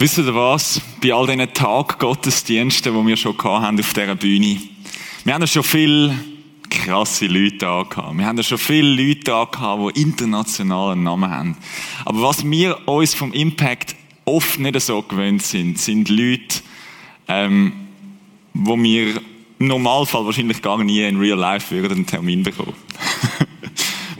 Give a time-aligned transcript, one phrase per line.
[0.00, 0.80] Wisst ihr was?
[1.02, 4.58] Bei all diesen Tag-Gottesdiensten, die wir schon haben auf dieser Bühne,
[5.24, 6.18] wir haben ja schon viele
[6.70, 8.16] krasse Leute da gehabt.
[8.16, 11.56] Wir haben ja schon viele Leute da gehabt, die internationalen Namen haben.
[12.06, 13.94] Aber was wir uns vom Impact
[14.24, 16.62] oft nicht so gewöhnt sind, sind Leute,
[17.28, 17.74] ähm,
[18.54, 19.20] wo wir
[19.58, 22.72] im Normalfall wahrscheinlich gar nie in Real Life würden einen Termin bekommen.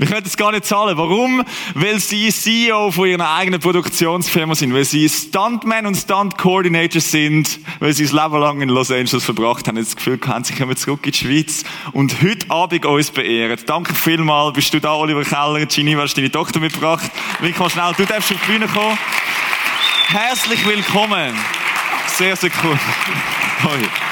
[0.01, 0.97] Wir können es gar nicht zahlen.
[0.97, 1.45] Warum?
[1.75, 7.61] Weil sie CEO von ihrer eigenen Produktionsfirma sind, weil sie Stuntman und Stunt Coordinator sind,
[7.81, 10.75] weil sie das Leben lang in Los Angeles verbracht haben, das Gefühl haben, sie kommen
[10.75, 13.61] zurück in die Schweiz und heute Abend uns beehren.
[13.67, 14.55] Danke vielmals.
[14.55, 15.67] Bist du da, Oliver Keller?
[15.67, 17.11] Gini, hast deine Tochter mitgebracht?
[17.43, 18.97] Wie mal schnell, du darfst auf die Bühne kommen.
[20.09, 21.35] Herzlich willkommen.
[22.07, 22.79] Sehr, sehr cool.
[23.65, 24.10] Hoi.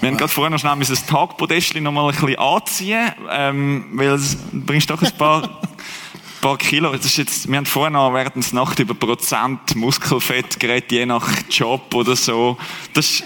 [0.00, 4.08] Wir haben gerade vorher noch schnell das Tagpodestchen noch mal ein bisschen anziehen, ähm, weil
[4.12, 5.60] es bringst doch ein paar,
[6.40, 6.90] paar Kilo.
[6.92, 11.04] Das ist jetzt, wir haben vorher noch während der Nacht über Prozent Muskelfett geredet, je
[11.04, 12.56] nach Job oder so.
[12.94, 13.22] Das,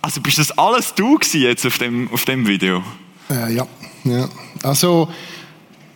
[0.00, 2.82] also bist das alles du jetzt auf dem, auf dem Video?
[3.30, 3.66] Äh, ja,
[4.02, 4.28] ja.
[4.64, 5.08] Also,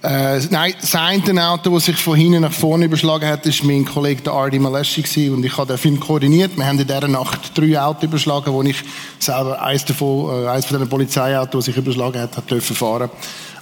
[0.06, 3.84] äh, nein, das eine Auto, das sich von hinten nach vorne überschlagen hat, ist mein
[3.84, 6.56] Kollege der Ardi Maleschi und ich habe den Film koordiniert.
[6.56, 8.76] Wir haben in dieser Nacht drei Autos überschlagen, wo ich
[9.18, 13.10] selber eins davon, äh, eins von diesen Polizeiautos, das sich überschlagen hat, hat dürfen fahren.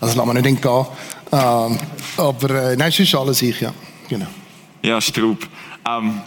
[0.01, 0.87] Also lassen wir nicht entgehen.
[1.33, 1.79] Ähm,
[2.19, 3.73] aber äh, nein, es ist alles ich, ja.
[4.09, 4.27] Genau.
[4.83, 5.49] Ja, Strub.
[5.89, 6.21] Ähm,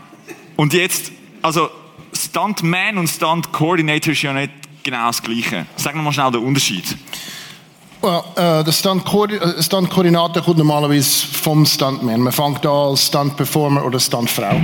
[0.56, 1.12] und jetzt,
[1.44, 1.70] also
[2.12, 4.52] Stuntman und Stunt Coordinator ist ja nicht
[4.82, 5.68] genau das Gleiche.
[5.76, 6.98] Sag mal schnell den Unterschied.
[8.08, 12.22] Uh, der Stunt-Koordinator kommt normalerweise vom Stuntman.
[12.22, 14.62] Man fängt an als Stunt-Performer oder Stuntfrau.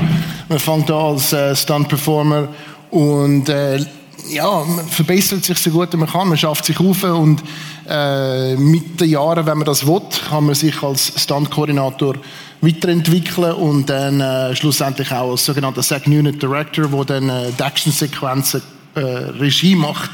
[0.48, 2.48] Man fängt an als äh, Stunt-Performer
[2.90, 3.86] und äh,
[4.30, 6.30] ja, man verbessert sich so gut wie man kann.
[6.30, 7.44] Man schafft sich auf und
[7.90, 12.16] äh, mit den Jahren, wenn man das will, kann man sich als Stunt-Koordinator
[12.62, 17.62] weiterentwickeln und dann äh, schlussendlich auch als sogenannter Second Unit Director, der dann äh, die
[17.62, 18.62] Action-Sequenzen
[18.96, 20.12] Regie macht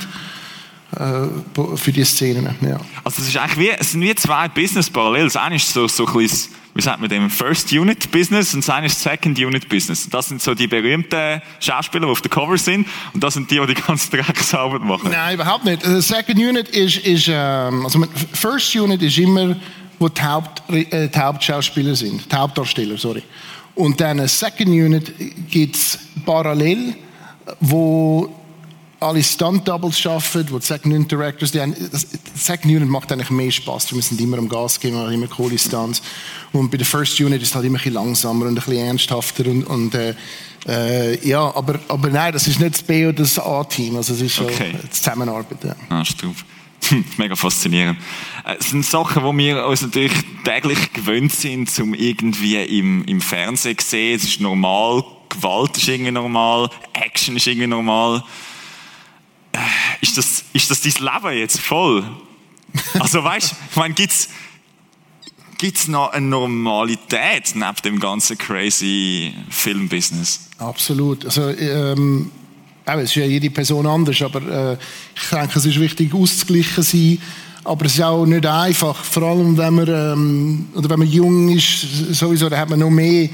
[0.92, 2.56] für die Szenen.
[2.62, 2.80] Ja.
[3.04, 5.26] Also es, ist eigentlich wie, es sind wie zwei Business parallel.
[5.26, 8.62] Das eine ist so, so ein bisschen, wie sagt man dem, First Unit Business und
[8.68, 10.10] das eine ist Second Unit Business.
[10.10, 13.60] Das sind so die berühmten Schauspieler, die auf der Cover sind und das sind die,
[13.60, 15.12] die die ganze Drecksarbeit machen.
[15.12, 15.86] Nein, überhaupt nicht.
[15.86, 18.04] Uh, Second Unit ist, ist ähm, also
[18.34, 19.56] First Unit ist immer,
[20.00, 23.22] wo die, Haupt, äh, die Hauptschauspieler sind, die Hauptdarsteller, sorry.
[23.76, 25.14] Und dann Second Unit
[25.50, 26.96] gibt es parallel,
[27.60, 28.36] wo
[29.00, 33.52] alle Stunt-Doubles arbeiten, die Second Unit Directors, die haben, das, Second Unit macht eigentlich mehr
[33.52, 36.02] Spaß, wir sind immer am Gas geben, immer coole Stunts.
[36.52, 38.86] Und bei der First Unit ist es halt immer ein bisschen langsamer und ein bisschen
[38.86, 40.16] ernsthafter und, und äh,
[40.68, 44.22] äh, ja, aber, aber nein, das ist nicht das B- oder das A-Team, also es
[44.22, 44.72] ist okay.
[44.72, 45.64] schon Zusammenarbeit.
[45.64, 45.76] Ja.
[45.90, 46.44] Ah, Stuf.
[47.18, 48.00] Mega faszinierend.
[48.46, 50.14] Äh, es sind Sachen, die wir uns natürlich
[50.44, 54.16] täglich gewöhnt sind, um irgendwie im, im Fernsehen zu sehen.
[54.18, 58.24] Es ist normal, Gewalt ist irgendwie normal, Action ist irgendwie normal
[60.02, 62.04] ist das, ist das dein Leben jetzt voll?
[63.00, 64.30] Also weißt, ich meine, gibt's
[65.58, 70.40] gibt's noch eine Normalität neben dem ganzen crazy Filmbusiness?
[70.58, 71.26] Absolut.
[71.26, 72.32] Also ähm,
[72.86, 74.42] es ist ja jede Person anders, aber
[74.74, 74.78] äh,
[75.16, 77.22] ich denke, es ist wichtig auszugleichen sein.
[77.66, 81.50] Aber es ist auch nicht einfach, vor allem wenn man ähm, oder wenn man jung
[81.50, 83.30] ist, sowieso, da hat man noch mehr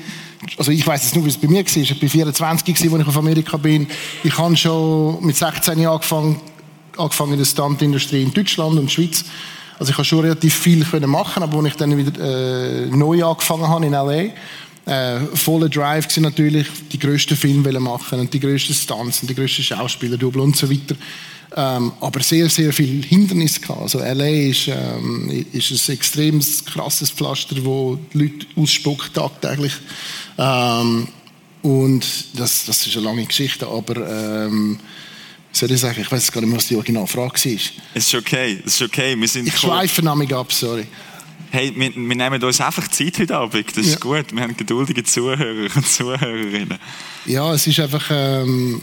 [0.58, 1.78] also ich weiß es nur, wie es bei mir war.
[1.78, 3.88] Ich war 24, als ich auf Amerika bin.
[4.24, 6.40] Ich habe schon mit 16 Jahren angefangen,
[6.98, 9.26] angefangen in der Stuntindustrie in Deutschland und Schweiz.
[9.78, 13.26] Also ich habe schon relativ viel können machen, aber als ich dann wieder äh, neu
[13.26, 14.32] angefangen habe in LA,
[14.86, 19.36] äh, voller Drive war natürlich, die grössten Filme machen und die grössten Stunts und die
[19.36, 20.96] grössten Schauspieler und so weiter.
[21.58, 23.82] Ähm, aber sehr, sehr viel Hindernis gehabt.
[23.82, 29.74] Also LA ist, ähm, ist ein extrem krasses Pflaster, wo die Leute ausspuckt tagtäglich.
[30.38, 31.08] Ähm,
[31.62, 32.06] und
[32.38, 34.80] das, das ist eine lange Geschichte, aber ähm,
[35.56, 37.52] soll ich sagen, ich weiß gar nicht mehr, was die Originalfrage war.
[37.94, 39.16] Es ist okay, es ist okay.
[39.18, 40.86] Wir sind ich schweife nämlich ab, sorry.
[41.52, 44.00] Hey, wir, wir, nehmen uns einfach Zeit heute Abend, das ist ja.
[44.00, 44.34] gut.
[44.34, 46.78] Wir haben geduldige Zuhörer und Zuhörerinnen.
[47.26, 48.82] Ja, es ist einfach ähm,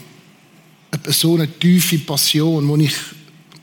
[1.05, 2.95] so eine tiefe Passion, die ich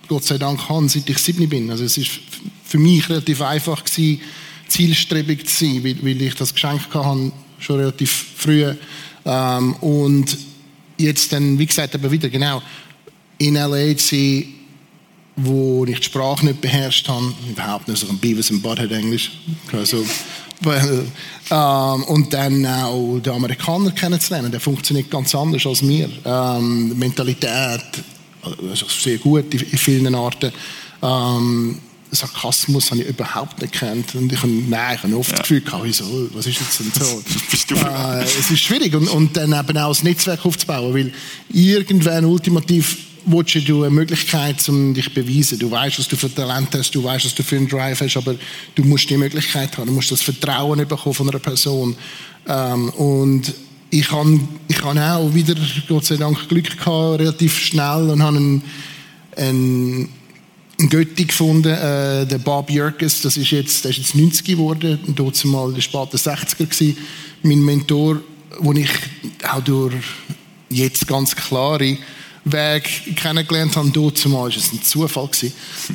[0.07, 1.71] Gott sei Dank habe, seit ich sieben bin.
[1.71, 2.11] Also es ist
[2.65, 4.21] für mich relativ einfach gewesen,
[4.69, 8.73] zielstrebig zu sein, weil, weil ich das Geschenk hatte, schon relativ früh.
[9.25, 10.39] Ähm, und
[10.97, 12.63] jetzt dann, wie gesagt, aber wieder genau
[13.41, 14.45] in LA zu sein,
[15.37, 19.33] wo ich die Sprache nicht beherrscht habe, überhaupt nicht so ein Beavis und Butthead Englisch,
[19.73, 20.05] also,
[21.51, 26.11] ähm, und dann auch die Amerikaner kennenzulernen, der funktioniert ganz anders als mir.
[26.23, 27.81] Ähm, Mentalität,
[28.43, 30.53] also sehr gut in vielen Arten.
[31.03, 31.79] Ähm,
[32.11, 34.15] Sarkasmus habe ich überhaupt nicht kennt.
[34.17, 35.37] Und ich habe, nein, ich habe oft ja.
[35.37, 37.23] das Gefühl gehabt, wieso, was ist jetzt denn so?
[37.71, 38.95] Äh, es ist schwierig.
[38.95, 41.13] Und, und dann eben auch das Netzwerk aufzubauen, weil
[41.53, 45.59] irgendwann ultimativ willst du eine Möglichkeit, um dich zu beweisen.
[45.59, 48.17] Du weißt, was du für Talent hast, du weißt, was du für einen Drive hast,
[48.17, 48.35] aber
[48.75, 51.97] du musst die Möglichkeit haben, du musst das Vertrauen bekommen von einer Person.
[52.49, 53.55] Ähm, und
[53.91, 55.55] ich habe ich hab auch wieder,
[55.89, 58.63] Gott sei Dank, Glück gehabt, relativ schnell und habe einen,
[59.37, 60.09] einen,
[60.79, 64.99] einen Götti gefunden, äh, der Bob Jörges, das ist jetzt, der ist jetzt 90 geworden,
[65.09, 66.97] dort mal der späte 60er gewesen.
[67.43, 68.21] Mein Mentor,
[68.61, 68.91] den ich
[69.43, 69.95] auch durch
[70.69, 71.99] jetzt ganz klare
[72.45, 75.29] Weg kennengelernt habe, dort zumal war es ein Zufall.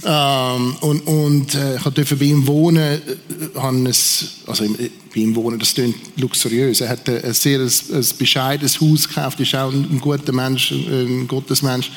[0.05, 5.57] Ähm, und und äh, ich durfte bei ihm wohnen, äh, ein, also bei ihm wohnen,
[5.57, 6.81] das klingt luxuriös.
[6.81, 10.71] Er hat ein sehr ein, ein bescheidenes Haus gekauft, ist auch ein, ein guter Mensch,
[10.71, 11.91] ein Gottesmensch.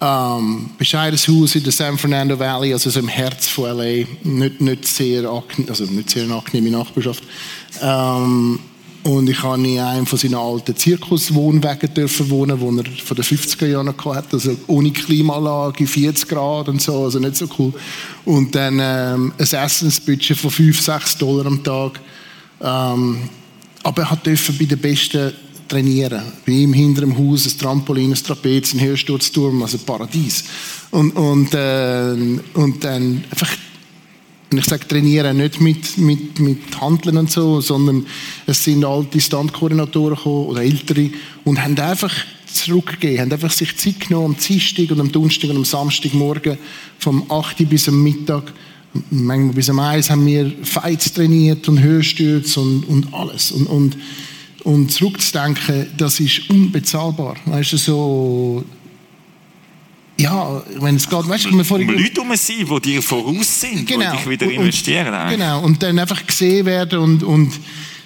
[0.00, 4.60] Ähm, bescheidenes Haus in der San Fernando Valley, also so im Herz von LA, nicht,
[4.60, 5.30] nicht sehr,
[5.68, 7.22] also nicht sehr angenehme Nachbarschaft.
[7.80, 8.58] Ähm,
[9.04, 13.24] und ich habe in einem von seinen alten Zirkuswohnwagen dürfen wohnen, wo er von den
[13.24, 17.72] 50er Jahren hatte, also ohne Klimaanlage, 40 Grad und so, also nicht so cool.
[18.24, 22.00] Und dann ähm, ein Essensbudget von 5, 6 Dollar am Tag.
[22.60, 23.28] Ähm,
[23.82, 25.32] aber er dürfen bei den Besten
[25.66, 26.22] trainieren.
[26.46, 30.44] Bei ihm hinter dem Haus ein Trampolin, ein Trapez, ein Höchststurzturm, also Paradies.
[30.92, 32.14] Und, und, äh,
[32.54, 33.50] und dann einfach
[34.52, 38.06] und ich sage trainieren nicht mit, mit, mit Handeln und so, sondern
[38.46, 41.10] es sind alte Standkoordinatoren gekommen, oder ältere
[41.44, 42.12] und haben einfach
[42.46, 46.58] zurückgegeben, haben einfach sich Zeit genommen am Dienstag und am Donnerstag und am Samstagmorgen
[46.98, 48.52] vom 8 bis am Mittag
[49.10, 53.52] manchmal bis am 1 haben wir Fights trainiert und Höchststürze und, und alles.
[53.52, 53.96] Und, und,
[54.64, 57.36] und zurückzudenken, das ist unbezahlbar.
[57.46, 58.64] Weißt du, so,
[60.18, 61.88] ja, wenn es geht, weißt du, wir vorhin...
[61.88, 64.12] Leute um sein, die dir voraus sind, genau.
[64.12, 65.14] die dich wieder investieren.
[65.14, 67.52] Und, genau, und dann einfach gesehen werden und, und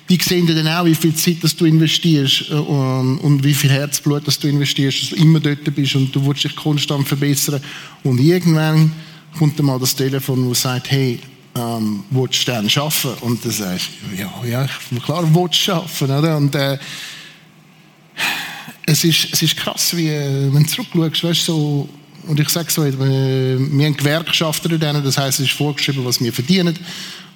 [0.09, 4.27] die sehen dann auch, wie viel Zeit dass du investierst und, und wie viel Herzblut
[4.27, 7.61] dass du investierst, dass du immer dort bist und du willst dich konstant verbessern.
[8.05, 8.93] Und irgendwann
[9.37, 11.19] kommt dann mal das Telefon, das sagt, hey,
[11.57, 13.21] ähm, willst du dann arbeiten?
[13.23, 14.69] Und dann sagst du, ja, ja,
[15.05, 16.37] klar, willst du arbeiten, oder?
[16.37, 16.79] Und, äh,
[18.87, 21.89] es ist, es ist krass, wie, äh, wenn du zurückschaust, weißt, so,
[22.27, 26.21] und ich sage so, wir haben Gewerkschafter in denen, das heisst, es ist vorgeschrieben, was
[26.21, 26.77] wir verdienen.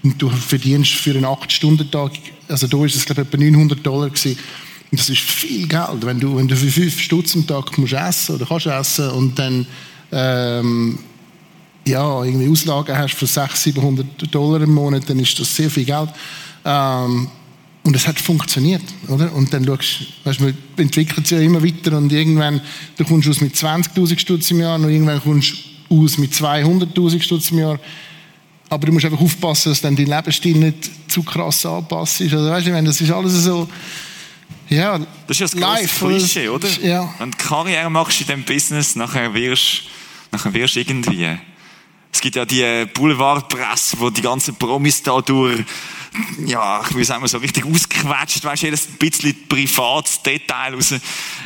[0.02, 2.12] Und du verdienst für einen 8-Stunden-Tag,
[2.48, 4.38] also da ist es, glaube ich, etwa 900 Dollar gewesen.
[4.90, 7.92] Und das ist viel Geld, wenn du, wenn du für 5 Stutz am Tag musst
[7.92, 9.66] essen oder kannst essen und dann,
[10.10, 10.98] ähm,
[11.86, 15.84] ja, irgendwie Auslagen hast für 600, 700 Dollar im Monat, dann ist das sehr viel
[15.84, 16.08] Geld.
[16.64, 17.28] Ähm,
[17.82, 19.32] und es hat funktioniert, oder?
[19.32, 22.60] Und dann schaust weißt, man entwickelt sich ja immer weiter und irgendwann,
[22.96, 25.54] du kommst aus mit 20.000 Stutz im Jahr und irgendwann kommst
[25.88, 27.80] du aus mit 200.000 Stutz im Jahr.
[28.68, 32.32] Aber du musst einfach aufpassen, dass dann dein Lebensstil nicht zu krass anpasst ist.
[32.32, 33.68] Also, weißt du, das ist alles so,
[34.70, 36.68] ja, Das ist ja das live, Klischee, oder?
[36.80, 37.12] Ja.
[37.18, 39.82] Wenn du Karriere machst in diesem Business, nachher wirst,
[40.30, 41.26] nachher wirst du irgendwie.
[42.12, 45.64] Es gibt ja die Boulevardpresse, wo die ganzen Promis da durch
[46.46, 50.94] ja, ich will sagen, so richtig ausgequetscht, weißt du, jedes ein bisschen privates Detail raus.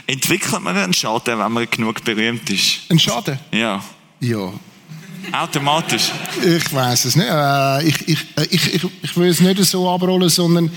[0.07, 2.81] Entwickelt man einen Schaden, wenn man genug berühmt ist?
[2.91, 3.39] Ein Schaden?
[3.53, 3.83] Ja.
[4.21, 4.53] Ja.
[5.33, 6.13] Automatisch?
[6.45, 7.29] Ich weiß es nicht.
[7.29, 10.71] Äh, ich, ich, äh, ich, ich, ich will es nicht so abrollen, sondern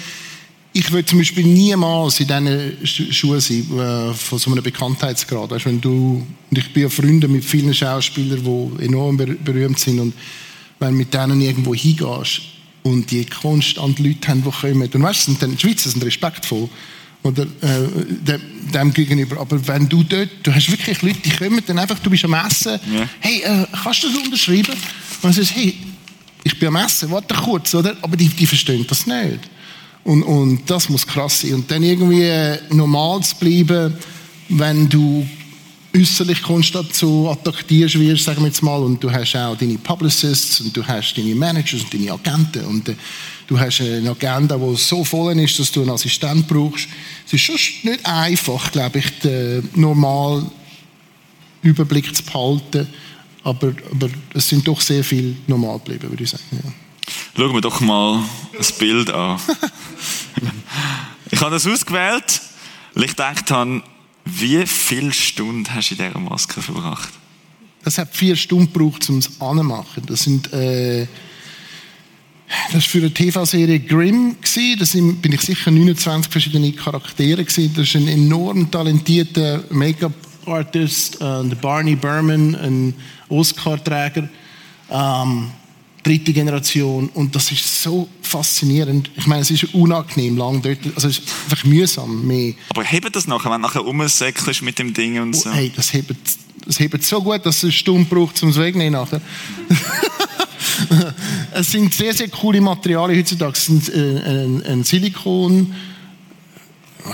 [0.74, 5.52] ich will zum Beispiel niemals in diesen Schuhen sein, äh, von so einem Bekanntheitsgrad.
[5.52, 10.00] Weißt, wenn du, und ich bin ja Freunde mit vielen Schauspielern, die enorm berühmt sind
[10.00, 10.14] und
[10.80, 12.42] wenn du mit denen irgendwo hingehst,
[12.88, 14.90] und die konstant Leute haben, die kommen.
[14.90, 16.70] Und weißt du, die Schweizer sind respektvoll
[17.24, 18.42] oder, äh, dem,
[18.74, 19.42] dem, gegenüber.
[19.42, 22.34] Aber wenn du dort, du hast wirklich Leute, die kommen dann einfach, du bist am
[22.34, 23.10] Essen, ja.
[23.20, 24.72] hey, äh, kannst du das unterschreiben?
[24.72, 25.76] Und dann sagst hey,
[26.44, 27.98] ich bin am Essen, warte kurz, oder?
[28.02, 29.40] Aber die, die verstehen das nicht.
[30.06, 31.56] Und, und das muss krass sein.
[31.56, 33.94] Und dann irgendwie äh, normal zu bleiben,
[34.48, 35.28] wenn du
[35.98, 40.62] äußerlich konstant so attackierst wirst, sagen wir jetzt mal, und du hast auch deine Publicists
[40.62, 42.96] und du hast deine Managers und deine Agenten und äh,
[43.48, 46.88] du hast eine Agenda, die so voll ist, dass du einen Assistent brauchst.
[47.26, 50.52] Es ist schon nicht einfach, glaube ich, den normalen
[51.62, 52.88] Überblick zu behalten,
[53.44, 56.44] aber, aber es sind doch sehr viel normal geblieben, würde ich sagen.
[56.52, 56.72] Ja.
[57.36, 58.24] Schauen wir doch mal
[58.58, 59.40] das Bild an.
[61.32, 62.42] ich habe das ausgewählt,
[62.94, 63.82] weil ich gedacht habe,
[64.30, 67.14] wie viele Stunden hast du in dieser Maske verbracht?
[67.84, 70.04] Das hat vier Stunden gebraucht, um es anzumachen.
[70.06, 71.08] Das sind, äh,
[72.72, 74.36] das war für eine TV-Serie Grimm.
[74.44, 77.44] Sind, bin ich sicher 29 verschiedene Charaktere.
[77.44, 82.94] Das ist ein enorm talentierter Make-up-Artist, äh, Barney Berman, ein
[83.30, 84.30] Oscar-Träger.
[84.90, 85.52] Ähm,
[86.08, 87.10] dritte Generation.
[87.14, 89.12] Und das ist so faszinierend.
[89.18, 90.80] Ich meine, es ist unangenehm lang dort.
[90.96, 92.26] Also es ist einfach mühsam.
[92.26, 92.54] Mehr.
[92.70, 95.50] Aber hebt das nachher, wenn du nachher rumsäckelst mit dem Ding und so?
[95.50, 96.16] Oh, hey, das hebt,
[96.66, 99.22] das hebt so gut, dass es eine Stunde braucht, um es wegzunehmen nachher.
[101.52, 103.54] es sind sehr, sehr coole Materialien heutzutage.
[103.54, 105.74] Es sind äh, ein, ein Silikon,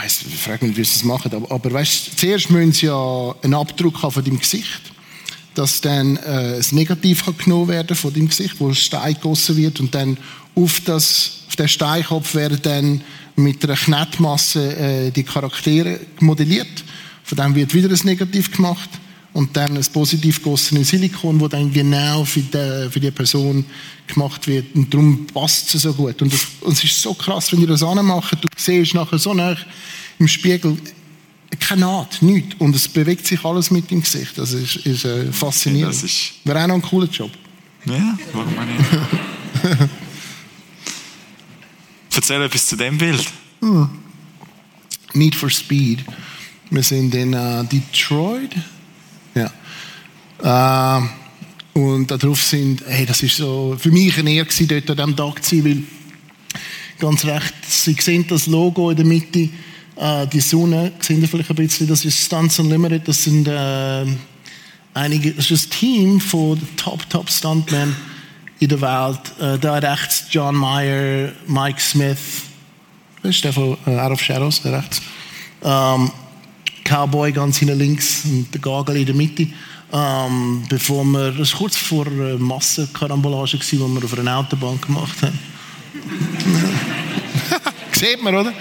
[0.06, 3.54] ich frage mich, wie sie das machen, aber, aber weißt, zuerst müssen sie ja einen
[3.54, 4.93] Abdruck haben von deinem Gesicht,
[5.56, 9.80] dass dann äh, das Negativ genommen werden von deinem Gesicht, wo ein Stein gegossen wird
[9.80, 10.18] und dann
[10.56, 13.02] auf, das, auf den Steinkopf werden dann
[13.36, 16.84] mit einer Knetmasse äh, die Charaktere modelliert.
[17.24, 18.90] Von dem wird wieder ein Negativ gemacht
[19.34, 23.66] und dann ein positiv gegossenes Silikon, wo dann genau für die, für die Person
[24.06, 24.76] gemacht wird.
[24.76, 26.22] Und darum passt es so gut.
[26.22, 29.34] Und, das, und es ist so krass, wenn ihr das anmacht, du siehst nachher so
[29.34, 29.58] nach
[30.20, 30.78] im Spiegel
[31.60, 32.56] keine Naht, nichts.
[32.60, 34.38] Und es bewegt sich alles mit dem Gesicht.
[34.38, 35.94] Das ist, ist äh, faszinierend.
[35.94, 37.32] Das ist- Wäre auch noch ein cooler Job.
[37.86, 39.90] Ja, warum auch nicht?
[42.16, 43.26] Erzähl etwas zu dem Bild.
[45.14, 46.04] Need for Speed.
[46.70, 48.52] Wir sind in äh, Detroit.
[49.36, 49.52] Ja.
[51.00, 51.02] Äh,
[51.74, 55.16] und darauf sind, hey, das ist so für mich eine Ehre gewesen, dort an diesem
[55.16, 55.84] Tag zu sein, weil
[57.00, 59.50] ganz recht, Sie sehen das Logo in der Mitte,
[59.96, 64.06] äh, die Sonne, sehen Sie vielleicht ein bisschen, das ist Stunts Unlimited, das sind äh,
[64.94, 67.96] einige, das ist ein Team von Top, Top Stuntmen
[68.60, 69.20] in der Welt.
[69.40, 72.44] Äh, da rechts John Mayer, Mike Smith,
[73.22, 75.02] das ist der von äh, Out of Shadows, der rechts.
[75.64, 76.12] Ähm,
[76.84, 79.48] Cowboy ganz hinten links und der Gagel in der Mitte.
[79.94, 85.22] Ähm, bevor wir, das war kurz vor einer Massenkarambolage, die wir auf einer Autobahn gemacht
[85.22, 85.38] haben.
[88.04, 88.54] Sieht man, oder?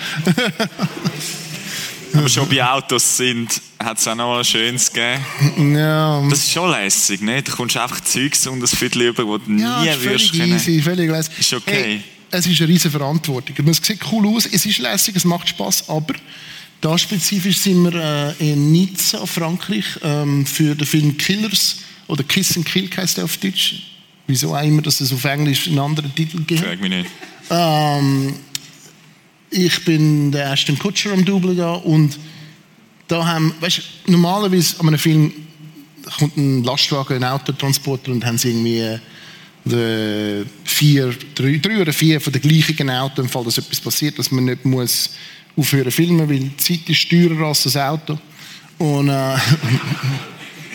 [2.15, 5.77] Aber schon bei Autos sind, hat es auch noch ein schönes gegeben.
[5.77, 7.43] ja, Das ist schon lässig, ne?
[7.43, 10.55] Du kommst einfach Zeugs und das Viertel über, wo du ja nie würdest können.
[10.55, 11.41] easy, völlig lässig.
[11.41, 11.83] Ist okay.
[11.83, 13.57] Hey, es ist eine riesige Verantwortung.
[13.67, 16.15] Es sieht cool aus, es ist lässig, es macht Spaß, aber
[16.81, 22.57] da spezifisch sind wir äh, in Nizza, Frankreich, ähm, für den Film Killers oder Kiss
[22.57, 23.75] and Kill heißt der auf Deutsch.
[24.29, 26.61] Wieso auch immer, dass es auf Englisch einen anderen Titel gibt.
[26.61, 27.11] Frag mich nicht.
[27.51, 28.35] Ähm,
[29.52, 32.18] ich bin der Ashton Kutscher am Double da und
[33.09, 35.32] da haben, weißt normalerweise an einem Film
[36.18, 38.99] kommt ein Lastwagen, ein Autotransporter und haben sie irgendwie äh,
[39.64, 44.18] die vier, drei, drei oder vier von den gleichen Autos, im Fall, dass etwas passiert,
[44.18, 45.11] dass man nicht muss
[45.56, 48.18] aufhören filmen, weil die Zeit ist teurer als das Auto.
[48.78, 49.37] Und, äh,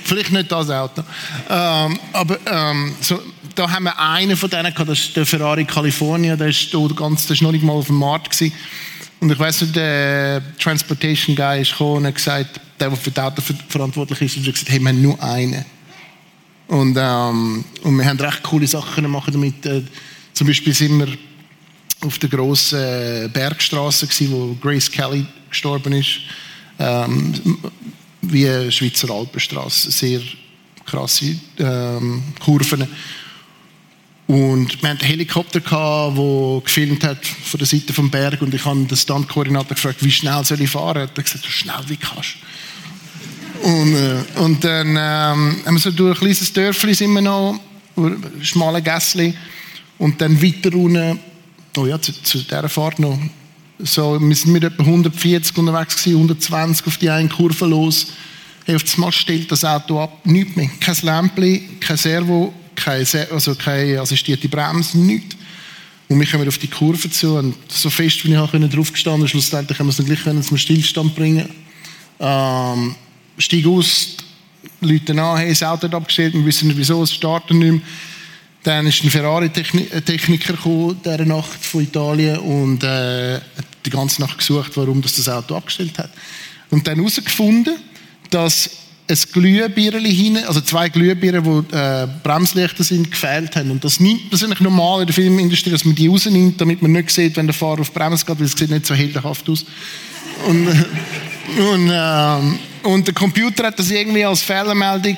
[0.07, 1.03] Vielleicht nicht das Auto.
[1.49, 3.19] Ähm, aber ähm, so,
[3.57, 6.79] da haben wir einen von denen gehabt, das ist der Ferrari California, der ist, da
[6.95, 8.53] ganz, der ist noch nicht mal auf dem Markt gewesen.
[9.19, 13.09] Und ich weiss nicht, der Transportation Guy ist gekommen und hat gesagt, der, der für
[13.09, 15.65] das Auto ver verantwortlich ist, hat gesagt, hey, wir haben nur einen.
[16.67, 19.65] Und, ähm, und wir haben recht coole Sachen können machen damit.
[19.65, 19.81] Äh,
[20.33, 21.07] zum Beispiel sind wir
[22.01, 26.19] auf der grossen äh, Bergstraße gewesen, wo Grace Kelly gestorben ist.
[26.77, 27.33] Ähm,
[28.21, 29.89] wie eine Schweizer Alpenstraße.
[29.89, 30.21] Sehr
[30.85, 32.87] krasse ähm, Kurven.
[34.27, 38.41] Und wir hatten einen Helikopter, gehabt, der gefilmt hat von der Seite vom Berg.
[38.41, 40.97] Und ich habe den Standkoordinator gefragt, wie schnell soll ich fahren?
[40.97, 42.35] Er hat gesagt, so schnell wie kannst.
[43.63, 44.97] Und, äh, und dann ähm,
[45.65, 47.59] haben wir so durch ein kleines Dörfli sind wir noch,
[48.41, 49.33] schmale Gässli.
[49.97, 51.19] Und dann weiter unten,
[51.77, 53.17] oh ja, zu, zu dieser Fahrt noch,
[53.79, 58.07] so, wir sind mit etwa 140 unterwegs gewesen, 120 auf die eine Kurve los.
[58.65, 60.69] Hey, auf das Mal stellt das Auto ab, nichts mehr.
[60.79, 65.35] Kein Lämpchen, kein Servo, keine, also keine assistierte Bremse, nichts.
[66.07, 69.27] Und wir kommen auf die Kurve zu und so fest, wie ich auch drauf gestanden
[69.27, 71.49] schlussendlich haben wir es dann gleich können zum Stillstand bringen.
[72.19, 72.95] Ähm,
[73.37, 74.15] steig aus,
[74.79, 77.81] Leute an, hey, das Auto hat abgestellt, wir wissen nicht wieso, es startet nicht mehr.
[78.63, 84.37] Dann ist ein Ferrari-Techniker gekommen, diese Nacht von Italien und äh, hat die ganze Nacht
[84.37, 86.11] gesucht, warum das, das Auto abgestellt hat.
[86.69, 87.75] Und dann herausgefunden,
[88.29, 88.69] dass
[89.09, 93.71] ein Glühbirnchen hinten, also zwei Glühbirnen, die äh, Bremslichter sind, gefehlt haben.
[93.71, 96.81] Und das, nimmt, das ist eigentlich normal in der Filmindustrie, dass man die rausnimmt, damit
[96.81, 98.93] man nicht sieht, wenn der Fahrer auf die Bremse geht, weil es sieht nicht so
[98.93, 99.65] heldenhaft aus.
[100.45, 105.17] Und, und, ähm, und der Computer hat das irgendwie als Fehlermeldung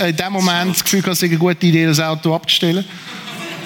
[0.00, 2.84] äh, in dem Moment das Gefühl, gehabt, es sei eine gute Idee, das Auto abzustellen.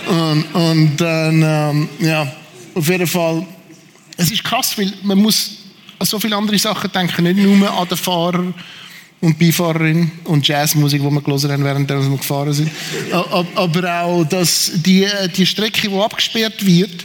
[0.08, 2.32] Und, und dann, ähm, ja,
[2.74, 3.46] auf jeden Fall,
[4.16, 5.58] es ist krass, weil man muss
[5.98, 8.54] an so viele andere Sachen denken, nicht nur an den Fahrer
[9.20, 12.70] und Beifahrerin und Jazzmusik, die wir gelesen haben, während wir gefahren sind,
[13.54, 15.06] aber auch, dass die,
[15.36, 17.04] die Strecke, die abgesperrt wird,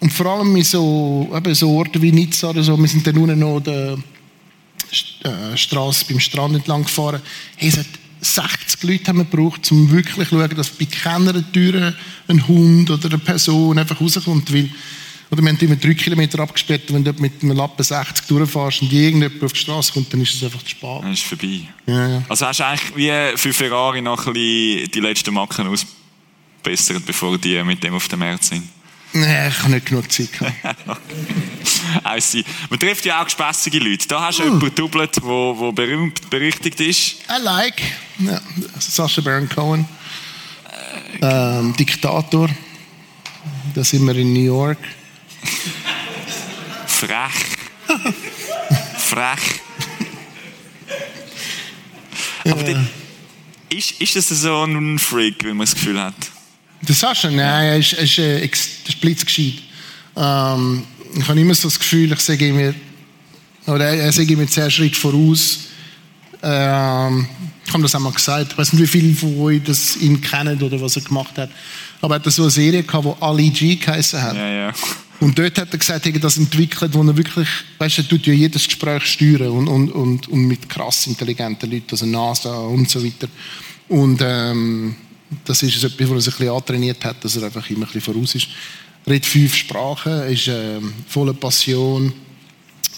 [0.00, 3.16] und vor allem in so, eben so Orten wie Nizza oder so, wir sind dann
[3.18, 3.96] unten noch der
[5.22, 7.22] äh, Straße beim Strand entlang gefahren.
[7.54, 7.86] Hey, es hat
[8.20, 11.94] 60 Leute haben wir gebraucht, um wirklich zu schauen, dass bei keiner Tür
[12.26, 14.70] ein Hund oder eine Person einfach rauskommt, weil
[15.32, 18.92] oder wir haben immer drei Kilometer abgesperrt, wenn du mit einem Lappen 60 durchfährst und
[18.92, 21.02] irgendjemand auf die Straße kommt, dann ist es einfach zu spät.
[21.02, 21.60] Dann ist es vorbei.
[21.86, 22.22] Ja, ja.
[22.28, 27.38] Also hast du eigentlich wie für Ferrari noch ein bisschen die letzten Macken ausbessert, bevor
[27.38, 28.68] die mit dem auf dem März sind?
[29.14, 31.00] Nee, ich habe nicht genug Zeit gehabt.
[32.70, 34.08] Man trifft ja auch gespässige Leute.
[34.08, 34.46] Da hast du mm.
[34.46, 37.16] jemanden doublet, der wo, wo berühmt berichtigt ist.
[37.30, 37.80] I like.
[38.18, 38.40] Ja,
[38.78, 39.86] Sacha Baron Cohen.
[41.20, 42.50] Äh, ähm, Diktator.
[43.74, 44.78] Da sind wir in New York.
[47.02, 47.32] Frech.
[48.96, 49.60] Frech.
[52.44, 52.84] Aber ja.
[53.70, 56.14] ist, ist das so ein Freak, wie man das Gefühl hat?
[56.82, 59.62] Der Sascha, nein, er ist, er ist, äh, ist blitzgescheit.
[60.16, 60.84] Ähm,
[61.16, 62.72] ich habe immer so das Gefühl, ich sage mir,
[63.66, 65.58] oder er, sage mir zehn Schritte voraus.
[66.40, 67.26] Ähm,
[67.66, 68.52] ich habe das auch mal gesagt.
[68.52, 71.50] Ich weiß nicht, wie viele von euch das ihn kennen oder was er gemacht hat.
[72.00, 74.36] Aber er hat so eine Serie gehabt, wo Ali G geheißen hat.
[74.36, 74.72] Ja, ja.
[75.22, 78.26] Und dort hat er gesagt, er das entwickelt, wo er wirklich, weißt du, er tut
[78.26, 82.90] ja jedes Gespräch steuern und, und, und, und mit krass intelligenten Leuten, also NASA und
[82.90, 83.28] so weiter.
[83.88, 84.96] Und ähm,
[85.44, 87.92] das ist etwas, wo er sich ein bisschen antrainiert hat, dass er einfach immer ein
[87.92, 88.48] bisschen voraus ist.
[89.06, 92.12] Er redet fünf Sprachen, ist ähm, voller Passion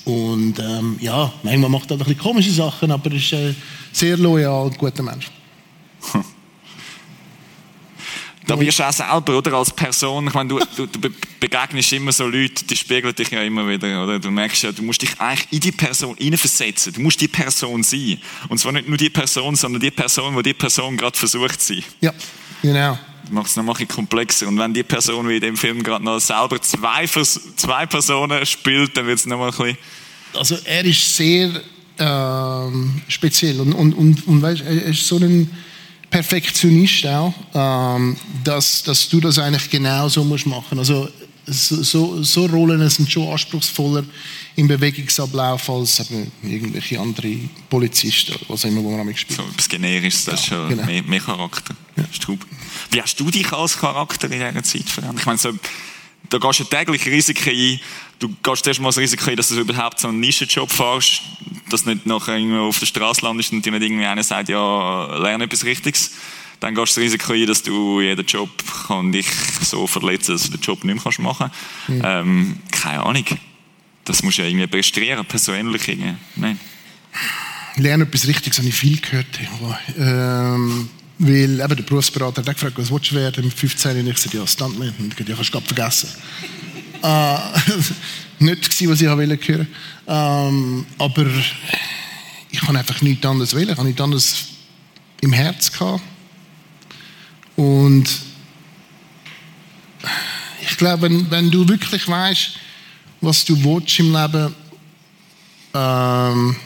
[0.07, 3.53] und ähm, ja, manchmal macht er ein bisschen komische Sachen, aber er ist äh,
[3.93, 5.31] sehr loyal und guter Mensch.
[8.47, 12.13] Da wirst du auch selber, oder, als Person, ich meine, du, du, du begegnest immer
[12.13, 14.19] so Leute, die spiegeln dich ja immer wieder, oder?
[14.19, 16.93] Du merkst ja, du musst dich eigentlich in die Person hineinversetzen.
[16.93, 18.19] Du musst die Person sein.
[18.49, 21.75] Und zwar nicht nur die Person, sondern die Person, die die Person gerade versucht zu
[21.75, 21.85] sein.
[22.01, 22.13] Ja,
[22.61, 22.99] genau.
[23.23, 24.47] Das macht es noch ein komplexer.
[24.47, 28.95] Und wenn die Person wie in dem Film gerade noch selber zwei, zwei Personen spielt,
[28.97, 29.79] dann wird es noch mal ein bisschen...
[30.35, 31.63] Also er ist sehr
[31.99, 35.51] ähm, speziell und, und, und, und weißt, er ist so ein
[36.15, 40.79] Perfektionist auch, ähm, dass, dass du das eigentlich genau so musst machen.
[40.79, 41.09] Also
[41.45, 44.05] so, so, Rollen sind schon anspruchsvoller
[44.55, 47.37] im Bewegungsablauf als eben irgendwelche andere
[47.69, 49.41] Polizisten oder was immer, wo man damit spielt.
[49.41, 50.87] So etwas Generisches, das ja, ist schon genau.
[50.87, 51.75] mehr, mehr, Charakter.
[51.97, 52.05] Ja.
[52.93, 55.19] Wie hast du dich als Charakter in dieser Zeit verändert?
[55.19, 55.51] Ich meine, so,
[56.31, 57.81] da gehst du täglich Risiken ein.
[58.19, 61.23] Du gehst erst mal das Risiko ein, dass du überhaupt so einen Nischenjob fährst,
[61.71, 65.19] dass du nicht nachher auf der Straße landest und dir nicht irgendwie einer sagt, ja,
[65.19, 66.13] lerne etwas Richtiges.
[66.61, 68.51] Dann gehst du das Risiko ein, dass du jeden Job
[68.87, 69.27] kann dich
[69.63, 71.89] so verletzen, dass du den Job nicht mehr machen kannst.
[71.89, 72.03] Mhm.
[72.05, 73.25] Ähm, keine Ahnung.
[74.05, 76.15] Das musst du ja irgendwie prästrieren, persönlich irgendwie.
[76.37, 76.61] Nein.
[77.77, 79.27] Lerne etwas Richtiges, habe ich viel gehört.
[79.99, 84.01] Ähm weil eben der Berufsberater hat gefragt, was willst du werden mit 15?
[84.01, 84.93] Und ich sagte, ja, Stuntman.
[84.99, 86.09] Und ich ja, kannst du vergessen.
[87.05, 87.39] Äh,
[88.39, 89.67] nicht gewesen, was ich hören wollte.
[90.07, 91.27] Ähm, aber
[92.51, 93.71] ich kann einfach nichts anderes wählen.
[93.71, 94.45] Ich habe nichts anderes
[95.21, 96.03] im Herz gehabt.
[97.57, 98.05] Und
[100.63, 102.53] ich glaube, wenn, wenn du wirklich weißt,
[103.21, 104.55] was du willst im Leben,
[105.75, 106.57] ähm,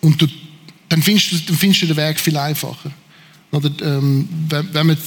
[0.00, 0.26] und du,
[0.88, 2.90] dann, findest du, dann findest du den Weg viel einfacher.
[3.50, 4.98] Oder ähm, wenn, wenn man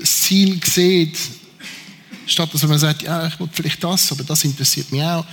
[0.00, 1.18] das Ziel sieht,
[2.30, 5.24] statt dass man sagt, ja, ich will vielleicht das, aber das interessiert mich auch.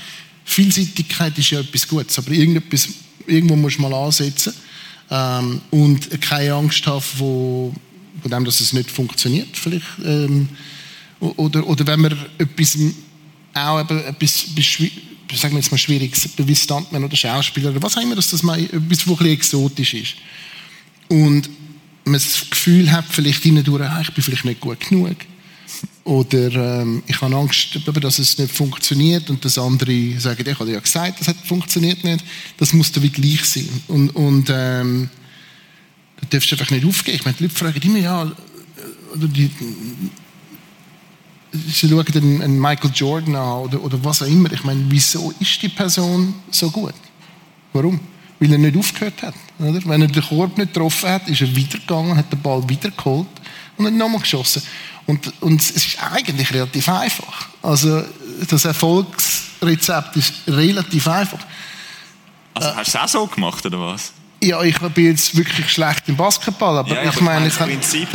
[0.45, 2.87] Vielseitigkeit ist ja etwas Gutes, aber irgendetwas,
[3.27, 4.53] irgendwo muss man mal ansetzen
[5.09, 7.73] ähm, und keine Angst haben, wo,
[8.21, 9.85] von dem, dass es nicht funktioniert, vielleicht.
[10.03, 10.49] Ähm,
[11.19, 12.77] oder, oder wenn man etwas,
[13.53, 14.45] auch eben etwas,
[15.33, 18.43] sagen wir jetzt mal schwieriges, wie Stuntman oder Schauspieler oder was auch immer, dass das
[18.43, 20.15] mal etwas, was ein exotisch ist.
[21.07, 21.49] Und
[22.03, 25.17] man das Gefühl hat, vielleicht hindurch, ah, ich bin vielleicht nicht gut genug.
[26.03, 30.71] Oder ähm, ich habe Angst, dass es nicht funktioniert und das andere sagen, ich habe
[30.71, 32.23] ja gesagt, das hat funktioniert nicht.
[32.57, 33.69] Das muss wie gleich sein.
[33.87, 35.09] Und, und ähm,
[36.21, 37.17] da darfst du einfach nicht aufgeben.
[37.17, 38.31] Ich meine, die Leute fragen immer, ja,
[39.15, 39.49] die,
[41.51, 42.05] sie schauen
[42.41, 44.51] einen Michael Jordan an oder, oder was auch immer.
[44.51, 46.93] Ich meine, wieso ist die Person so gut?
[47.73, 47.99] Warum?
[48.39, 49.35] weil er nicht aufgehört hat.
[49.59, 49.79] Oder?
[49.85, 53.27] Wenn er den Korb nicht getroffen hat, ist er weitergegangen, hat den Ball wiedergeholt
[53.77, 54.61] und hat nochmal geschossen.
[55.05, 57.47] Und, und es ist eigentlich relativ einfach.
[57.61, 58.03] Also
[58.49, 61.39] das Erfolgsrezept ist relativ einfach.
[62.53, 64.13] Also hast du es auch so gemacht, oder was?
[64.41, 67.47] Ja, ich bin jetzt wirklich schlecht im Basketball, aber ja, ich meine...
[67.47, 68.07] Ich Prinzip.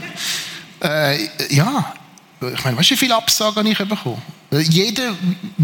[0.80, 1.94] äh, ja,
[2.40, 5.14] ich meine, weißt du, wie viele Absagen ich bekommen Jeder,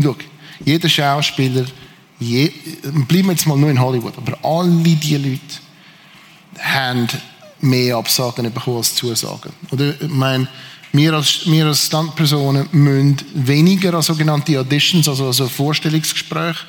[0.00, 0.16] schau,
[0.64, 1.64] jeder Schauspieler
[2.18, 2.52] je,
[3.08, 5.40] bleiben wir jetzt mal nur in Hollywood, aber alle diese Leute
[6.60, 7.08] haben
[7.60, 9.52] mehr Absagen bekommen als Zusagen.
[9.70, 10.48] Oder, ich meine,
[10.92, 16.60] wir als, wir als Standpersonen müssen weniger an sogenannte Auditions, also, also Vorstellungsgespräche,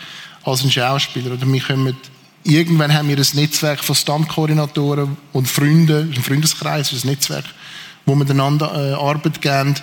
[0.43, 1.33] als ein Schauspieler.
[1.33, 1.95] Oder wir kommen
[2.45, 7.45] irgendwann haben wir ein Netzwerk von Stammkoordinatoren und Freunden, ein Freundeskreis, ein Netzwerk,
[8.05, 9.75] wo miteinander äh, Arbeit geben.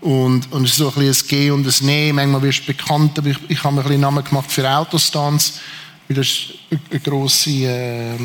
[0.00, 2.16] Und, und es ist so ein bisschen ein Gehen und ein Nehmen.
[2.16, 5.60] Manchmal wirst du bekannt, aber ich, ich habe mir ein bisschen Namen gemacht für Autostunts,
[6.06, 6.48] weil das ist
[6.90, 8.20] eine grosse äh, äh,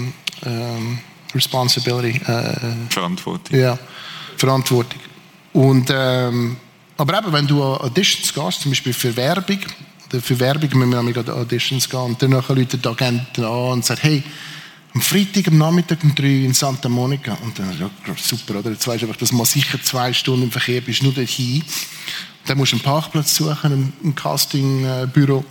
[1.33, 2.19] Responsibility.
[2.25, 3.59] Äh, Verantwortung.
[3.59, 3.77] Ja,
[4.37, 4.99] Verantwortung.
[5.53, 6.57] Und, ähm,
[6.97, 9.59] aber eben, wenn du Auditions gehst, zum Beispiel für Werbung,
[10.21, 14.01] für Werbung müssen wir an Auditions gehen und dann rufen die Agenten an und sagen,
[14.01, 14.23] hey,
[14.93, 17.37] am Freitag am Nachmittag um drei in Santa Monica.
[17.43, 18.71] Und dann, ja, super, oder?
[18.71, 21.63] Jetzt weißt du einfach, dass du sicher zwei Stunden im Verkehr bist, nur dorthin.
[22.45, 25.45] Dann musst du einen Parkplatz suchen, ein Castingbüro.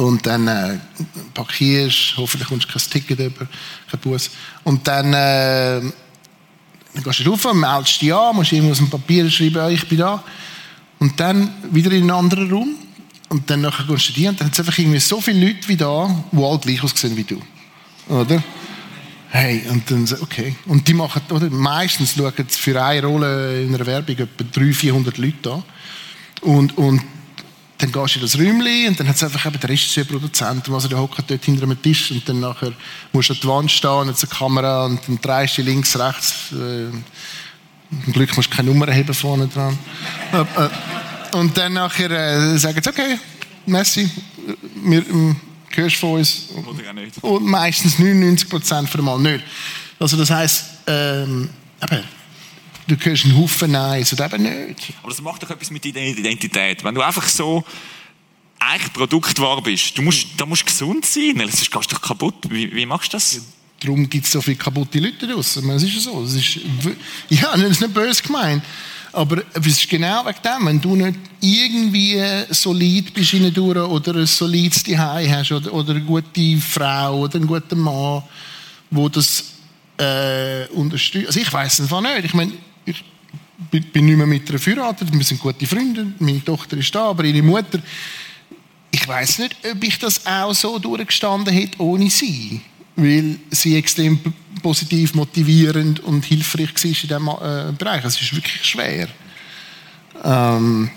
[0.00, 0.78] Und dann äh,
[1.34, 3.46] parkierst, hoffentlich kommst du kein Ticket über,
[3.90, 4.30] kein Bus.
[4.64, 5.80] Und dann, äh,
[6.94, 9.98] dann gehst du rauf, meldest dich an, musst irgendwo aus dem Papier schreiben, ich bin
[9.98, 10.24] da.
[11.00, 12.74] Und dann wieder in einen anderen Raum.
[13.28, 15.68] Und dann nachher gehst du die und dann hat es einfach irgendwie so viele Leute
[15.68, 17.40] wie da, die alle gleich aussehen wie du.
[18.08, 18.42] Oder?
[19.28, 20.56] Hey, und dann, okay.
[20.64, 21.50] Und die machen, oder?
[21.50, 25.62] Meistens schauen sie für eine Rolle in einer Werbung etwa 300, 400 Leute an.
[26.40, 27.02] Und, und
[27.80, 30.88] dann gehst du in das Räumchen und dann hat es einfach eben der Regisseur-Produzent, also
[30.88, 32.72] der hockt dort hinter einem Tisch und dann nachher
[33.12, 35.98] musst du an die Wand stehen und jetzt eine Kamera und dann drehst du links,
[35.98, 36.52] rechts.
[36.52, 36.90] Äh,
[38.04, 39.78] zum Glück musst du keine Nummer heben vorne dran.
[40.32, 43.18] Äh, äh, und dann nachher äh, sagen sie, okay,
[43.66, 44.08] Messi,
[44.84, 45.36] wir, ähm,
[45.74, 46.48] hörst von uns.
[46.54, 47.22] Oder auch nicht.
[47.22, 49.44] Und meistens 99 Prozent von Mal nicht.
[49.98, 51.50] Also das heisst, ähm,
[51.82, 52.02] eben,
[52.96, 54.92] du hörst einen Haufen Nein, oder eben nicht.
[55.02, 56.82] Aber das macht doch etwas mit deiner Identität.
[56.84, 57.64] Wenn du einfach so
[58.58, 62.34] eigentlich Produktware bist, du musst, da musst du gesund sein, sonst gehst du doch kaputt.
[62.48, 63.40] Wie, wie machst du das?
[63.80, 65.68] Darum gibt es so viele kaputte Leute draussen.
[65.70, 66.22] Es ist ja so.
[66.22, 66.56] Es ist,
[67.30, 68.62] ja, das ist nicht böse gemeint.
[69.12, 74.26] Aber es ist genau wegen dem, wenn du nicht irgendwie solid bist in oder ein
[74.26, 78.22] solides Zuhause hast oder, oder eine gute Frau oder einen guten Mann,
[78.90, 79.44] wo das
[79.96, 81.28] äh, unterstützt.
[81.28, 82.26] Also ich weiß es einfach nicht.
[82.26, 82.52] Ich meine,
[82.84, 83.04] ich
[83.70, 87.24] bin nicht mehr mit einer verheiratet, wir sind gute Freunde, meine Tochter ist da, aber
[87.24, 87.80] ihre Mutter,
[88.90, 92.60] ich weiß nicht, ob ich das auch so durchgestanden hätte ohne sie
[93.00, 94.18] weil sie extrem
[94.62, 98.04] positiv, motivierend und hilfreich war in diesem äh, Bereich.
[98.04, 99.08] Es ist wirklich schwer.
[100.22, 100.90] Ähm,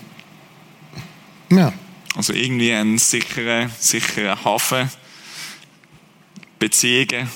[1.50, 1.72] ja.
[2.14, 4.88] Also irgendwie ein sicherer, sicherer Hafen,
[6.58, 7.28] Beziehungen.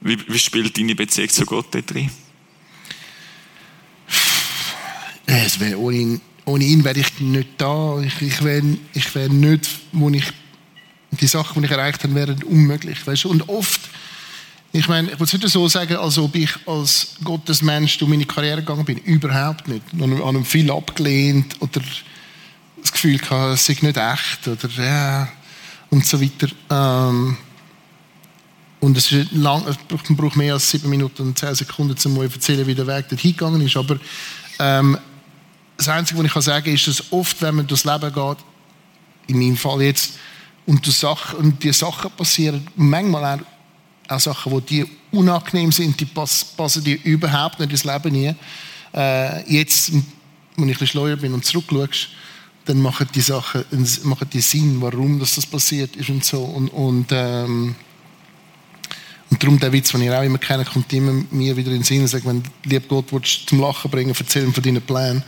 [0.00, 2.10] Wie, wie spielt deine Beziehung zu Gott dort drin?
[5.26, 8.00] Es wäre ohne ihn, ohne ihn wäre ich nicht da.
[8.00, 8.62] Ich, ich wäre
[8.94, 10.24] ich wär nicht, wo ich
[11.10, 13.04] die Sachen, die ich erreicht habe, wären unmöglich.
[13.06, 13.26] Weißt?
[13.26, 13.80] Und oft,
[14.72, 18.60] ich meine, ich will es so sagen, als ob ich als Gottesmensch durch meine Karriere
[18.60, 18.98] gegangen bin.
[18.98, 19.82] Überhaupt nicht.
[19.92, 21.80] Ich habe viel abgelehnt oder
[22.80, 25.28] das Gefühl gehabt, es sei nicht echt oder ja,
[25.90, 26.48] und so weiter.
[26.70, 27.36] Ähm,
[28.78, 32.32] und es ist lang, man braucht mehr als sieben Minuten und zehn Sekunden, um euch
[32.32, 33.76] erzählen, wie der Weg dorthin gegangen ist.
[33.76, 33.98] Aber
[34.58, 34.96] ähm,
[35.76, 38.38] das Einzige, was ich sagen kann, ist, dass oft, wenn man durchs Leben geht,
[39.26, 40.14] in meinem Fall jetzt,
[40.66, 43.40] und die Sachen, und die Sachen passieren manchmal
[44.08, 48.34] auch, auch Sachen, die dir unangenehm sind, die passen dir überhaupt nicht ins Leben nie.
[48.94, 49.92] Äh, jetzt,
[50.56, 52.08] wenn ich ein schleuer bin und zurückschaust,
[52.64, 53.64] dann machen die Sachen
[54.02, 56.42] machen die Sinn, warum das, das passiert ist und so.
[56.42, 57.76] Und, und, ähm,
[59.30, 61.82] und darum der Witz, den ihr auch immer kennt, kommt immer mir wieder in den
[61.82, 65.22] Sinn und sagt, wenn lieb Gott willst, zum Lachen bringen, erzähl von deinen Plänen.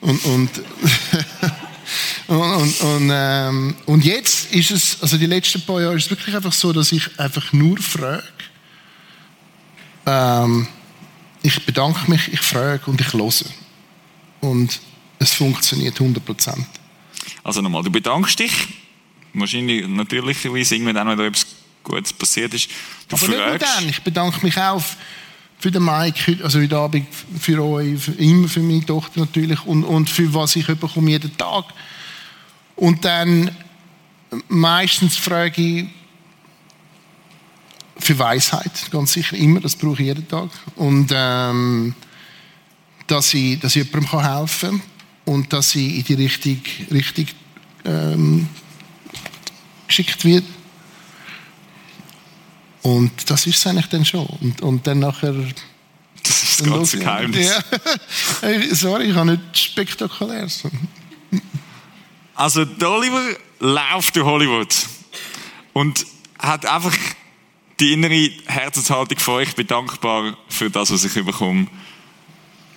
[0.00, 0.50] Und, und
[2.26, 6.10] Und, und, und, ähm, und, jetzt ist es, also die letzten paar Jahre ist es
[6.10, 8.22] wirklich einfach so, dass ich einfach nur frage.
[10.06, 10.66] Ähm,
[11.42, 13.30] ich bedanke mich, ich frage und ich höre.
[14.40, 14.80] Und
[15.18, 16.66] es funktioniert 100 Prozent.
[17.44, 18.52] Also nochmal, du bedankst dich,
[19.34, 21.41] wahrscheinlich natürlicherweise irgendwann, wenn da etwas
[21.82, 22.68] Gutes passiert ist.
[23.08, 23.30] Du Aber fragst.
[23.30, 24.82] nicht nur dann, ich bedanke mich auch
[25.58, 27.06] für den Mike, also heute Abend
[27.38, 31.36] für euch, für, immer für meine Tochter natürlich und, und für was ich bekomme jeden
[31.36, 31.66] Tag.
[32.76, 33.50] Und dann
[34.48, 35.86] meistens frage ich
[37.98, 40.50] für Weisheit, ganz sicher immer, das brauche ich jeden Tag.
[40.76, 41.94] Und ähm,
[43.06, 44.82] dass, ich, dass ich jemandem helfen kann
[45.24, 47.26] und dass ich in die Richtung, Richtung
[47.84, 48.48] ähm,
[49.86, 50.44] geschickt wird.
[52.82, 54.26] Und das ist es eigentlich dann schon.
[54.26, 55.34] Und, und dann nachher...
[56.24, 57.50] Das ist das ganze Geheimnis.
[58.42, 58.74] Ja.
[58.76, 60.46] Sorry, ich habe nicht spektakulär.
[62.36, 63.22] Also, der Oliver
[63.58, 64.72] läuft durch Hollywood
[65.72, 66.06] und
[66.38, 66.96] hat einfach
[67.80, 69.48] die innere Herzenshaltung von euch.
[69.48, 71.66] Ich bin dankbar für das, was ich bekomme.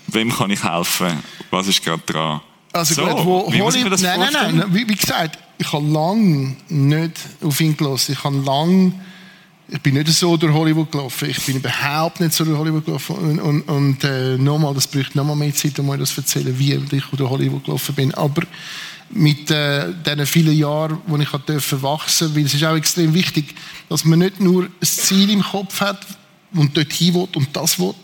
[0.08, 1.24] Wem kann ich helfen?
[1.52, 2.42] Was ist gerade dran?
[2.74, 7.14] Also so, gut, wo Hollywood, nein, nein, nein, wie, wie, gesagt, ich habe lange nicht
[7.42, 8.14] auf ihn gelassen.
[8.14, 8.94] Ich habe lange
[9.68, 11.30] ich bin nicht so durch Hollywood gelaufen.
[11.30, 13.16] Ich bin überhaupt nicht so durch Hollywood gelaufen.
[13.16, 16.58] Und, und, und äh, nochmal, das braucht nochmal mehr Zeit, um euch das zu erzählen,
[16.58, 18.14] wie ich durch Hollywood gelaufen bin.
[18.14, 18.44] Aber
[19.10, 23.56] mit äh, diesen vielen Jahren, wo ich durfte wachsen, weil es ist auch extrem wichtig,
[23.90, 26.06] dass man nicht nur ein Ziel im Kopf hat
[26.54, 27.96] und dort hin will und das will,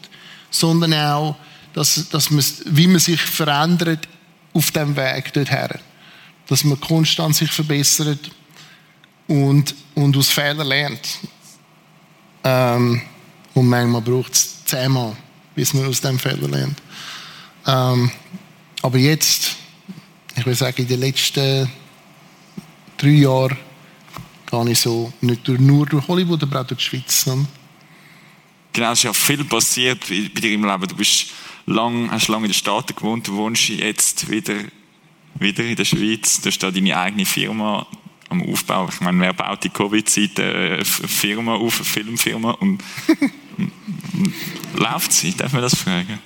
[0.50, 1.36] sondern auch,
[1.74, 4.08] dass, dass man, wie man sich verändert
[4.54, 5.80] auf dem Weg dorthin.
[6.47, 8.32] Dass man konstant sich verbessert
[9.28, 11.19] und, und aus Fehlern lernt.
[12.43, 13.01] Ähm,
[13.54, 15.15] und manchmal braucht es zehnmal,
[15.56, 16.82] bis man aus dem Fehler lernt.
[17.67, 18.12] Ähm,
[18.82, 19.56] aber jetzt,
[20.36, 21.69] ich würde sagen, in den letzten
[22.97, 23.58] drei Jahren
[24.49, 27.25] gehe ich so nicht nur durch Hollywood, aber auch durch die Schweiz.
[27.25, 27.45] Ne?
[28.73, 30.88] Genau, es ist ja viel passiert bei dir im Leben.
[30.88, 31.27] Du bist
[31.65, 34.56] lang, hast lange in den Staaten gewohnt, du wohnst jetzt wieder,
[35.36, 36.41] wieder in der Schweiz.
[36.41, 37.86] Du hast da deine eigene Firma
[38.32, 38.88] am Aufbau.
[38.89, 42.82] Ich meine, wer baut die Covid-Zeit eine Firma auf, eine Filmfirma und
[44.76, 45.36] läuft sie?
[45.36, 46.20] Darf man das fragen?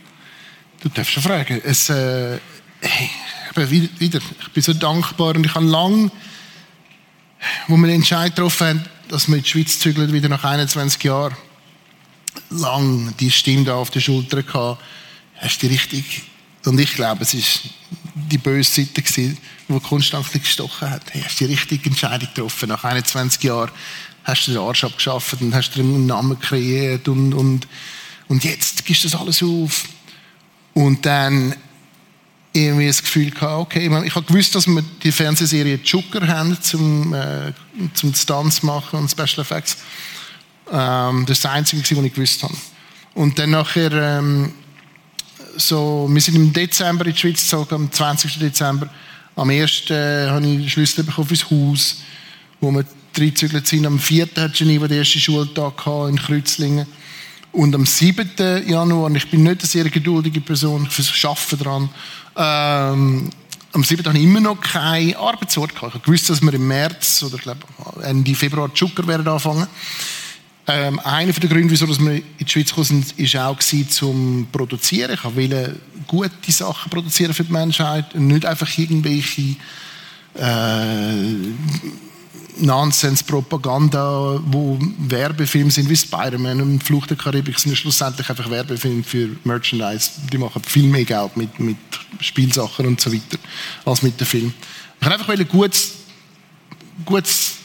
[0.82, 1.62] Du darfst schon fragen.
[1.64, 2.40] Es, äh,
[2.82, 3.10] hey,
[3.56, 6.12] wieder, ich bin so dankbar und ich habe lange,
[7.68, 11.04] wo wir den Entscheid getroffen haben, dass wir in die Schweiz zügeln, wieder nach 21
[11.04, 11.36] Jahren,
[12.50, 14.82] lang die Stimme da auf der Schulter gehabt,
[15.38, 16.24] hast du richtig,
[16.66, 17.62] und ich glaube, es ist
[18.16, 21.02] die böse Seite gewesen, die konstant gestochen hat.
[21.12, 22.70] Hey, hast die richtige Entscheidung getroffen.
[22.70, 23.72] Nach 21 Jahren
[24.24, 27.68] hast du den Arsch abgeschafft und hast dir einen Namen kreiert und, und,
[28.28, 29.86] und jetzt gibst du das alles auf.
[30.74, 31.56] Und dann
[32.54, 37.14] irgendwie das Gefühl gehabt, okay, ich habe gewusst, dass wir die Fernsehserie Joker haben, zum,
[37.14, 37.52] äh,
[37.94, 39.78] zum Stunts machen und Special Effects.
[40.72, 42.56] Ähm, das ist das Einzige, was ich gewusst habe.
[43.14, 44.54] Und dann nachher, ähm,
[45.58, 48.40] so, wir sind im Dezember in die Schweiz gezogen, am 20.
[48.40, 48.90] Dezember.
[49.36, 49.90] Am 1.
[49.90, 51.98] Äh, habe ich Schlüssel bekommen fürs Haus,
[52.62, 52.86] wo wir
[53.18, 53.86] reingezügelt sind.
[53.86, 54.28] Am 4.
[54.38, 56.86] hat Geneva den ersten Schultag in Kreuzlingen.
[57.52, 58.68] Und am 7.
[58.68, 61.90] Januar, ich bin nicht eine sehr geduldige Person, ich arbeite daran,
[62.36, 63.30] ähm,
[63.72, 64.06] am 7.
[64.06, 65.96] habe ich immer noch keinen Arbeitsort gehabt.
[66.02, 67.62] Ich wusste, dass wir im März oder ich glaube
[68.04, 69.68] Ende Februar die Zucker werden anfangen.
[70.68, 75.14] Ähm, einer der Gründe, wieso wir in die Schweiz gekommen sind, war auch zum Produzieren.
[75.14, 79.58] Ich wollte gute Sachen produzieren für die Menschheit und nicht einfach irgendwelche
[80.34, 81.54] äh,
[82.58, 89.30] Nonsense-Propaganda, wo Werbefilme sind wie Spider-Man und Flucht der Karibik sind schlussendlich einfach Werbefilme für
[89.44, 90.12] Merchandise.
[90.32, 91.78] Die machen viel mehr Geld mit, mit
[92.22, 93.38] Spielsachen und so weiter
[93.86, 94.54] als mit dem Film.
[95.00, 95.94] Ich wollte einfach gutes,
[97.06, 97.56] gutes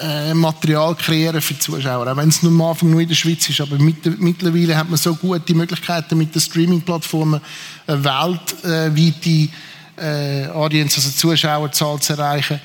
[0.00, 2.06] äh, Material kreieren für die Zuschauer.
[2.10, 3.60] Auch wenn es nur am Anfang nur in der Schweiz ist.
[3.60, 7.40] Aber mit, mittlerweile hat man so gute Möglichkeiten mit den Streaming-Plattformen
[7.86, 9.48] eine weltweite
[9.96, 12.60] äh, Audience, also Zuschauerzahl zu erreichen.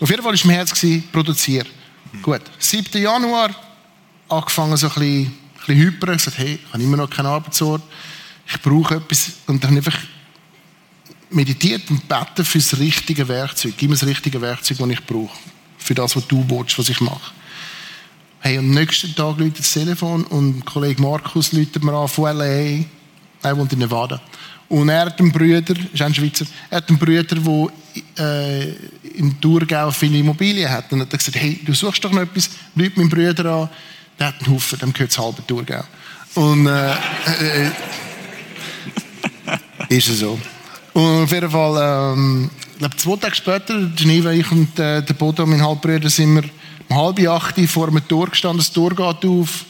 [0.00, 1.66] Auf jeden Fall war mein Herz gewesen, produzieren.
[2.12, 2.22] Mhm.
[2.22, 2.42] Gut.
[2.58, 3.02] 7.
[3.02, 3.50] Januar
[4.28, 5.32] angefangen so ein bisschen, ein
[5.66, 6.12] bisschen hyper.
[6.12, 7.82] Ich gesagt, hey, ich habe immer noch keinen Arbeitsort.
[8.46, 9.32] Ich brauche etwas.
[9.46, 9.98] Und dann einfach
[11.28, 13.74] meditiert und beten für das richtige Werkzeug.
[13.76, 15.36] Gib mir das richtige Werkzeug, das ich brauche
[15.80, 17.32] für das, was du willst, was ich mache.
[18.40, 22.84] Hey, am nächsten Tag läutet das Telefon und Kollege Markus läutet mir an von L.A.
[23.42, 24.20] Er wohnt in Nevada.
[24.68, 27.66] Und er hat einen Bruder, ist ein Schweizer, er hat einen Bruder, der
[28.18, 28.70] äh,
[29.16, 30.92] im Thurgau viele Immobilien hat.
[30.92, 33.68] Und er hat gesagt, hey, du suchst doch noch etwas, läutet meinen Bruder an,
[34.18, 35.82] der hat einen Haufen, dem gehört das halbe Thurgau.
[36.36, 37.70] Und äh, äh,
[39.96, 40.38] ist es so.
[40.92, 45.44] Und auf jeden Fall, ähm, glaube, zwei Tage später, Geneva, ich und äh, der Bodo,
[45.46, 46.44] mein Halbbruder, sind wir
[46.88, 48.58] um halb acht vor einem Tor gestanden.
[48.58, 49.64] Das Tor geht auf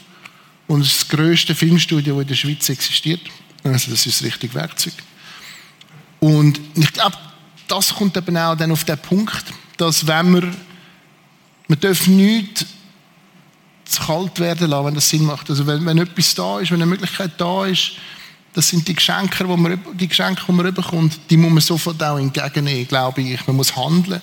[0.67, 3.21] und ist das grösste Filmstudio, das in der Schweiz existiert.
[3.63, 4.93] Also das ist das richtige Werkzeug.
[6.19, 7.17] Und ich glaube,
[7.67, 9.43] das kommt eben auch dann auf den Punkt,
[9.77, 10.51] dass wenn wir,
[11.67, 12.65] man darf nichts
[13.85, 15.49] zu kalt werden lassen, wenn das Sinn macht.
[15.49, 17.91] Also wenn, wenn etwas da ist, wenn eine Möglichkeit da ist,
[18.53, 22.01] das sind die Geschenke, die man, die Geschenke, die man bekommt, die muss man sofort
[22.03, 23.47] auch entgegennehmen, glaube ich.
[23.47, 24.21] Man muss handeln.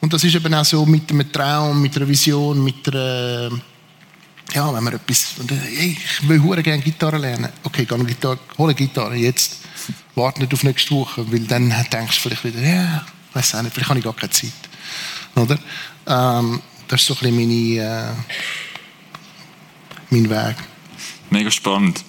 [0.00, 3.50] Und das ist eben auch so mit einem Traum, mit einer Vision, mit einer,
[4.54, 7.50] ja, wenn man etwas, hey, ich will hure gerne Gitarre lernen.
[7.64, 9.58] Okay, geh eine Gitarre, hol eine Gitarre jetzt.
[10.14, 13.74] Warte nicht auf nächste Woche, weil dann denkst du vielleicht wieder, ja, weiß auch nicht,
[13.74, 14.52] vielleicht habe ich gar keine Zeit.
[15.34, 15.58] Oder?
[16.06, 18.36] Ähm, das ist so ein bisschen meine, äh,
[20.10, 20.56] mein Weg.
[21.30, 22.04] Mega spannend.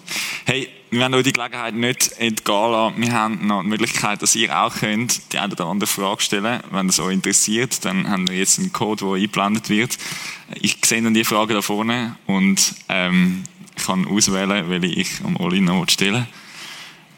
[0.46, 3.02] Hey, wir werden euch die Gelegenheit nicht entgehen lassen.
[3.02, 6.62] Wir haben noch die Möglichkeit, dass ihr auch könnt, die eine oder andere Frage stellen.
[6.72, 9.98] Wenn das euch interessiert, dann haben wir jetzt einen Code, der eingeblendet wird.
[10.56, 13.44] Ich sehe dann die Frage da vorne und ähm,
[13.86, 16.28] kann auswählen, welche ich am Oli noch stellen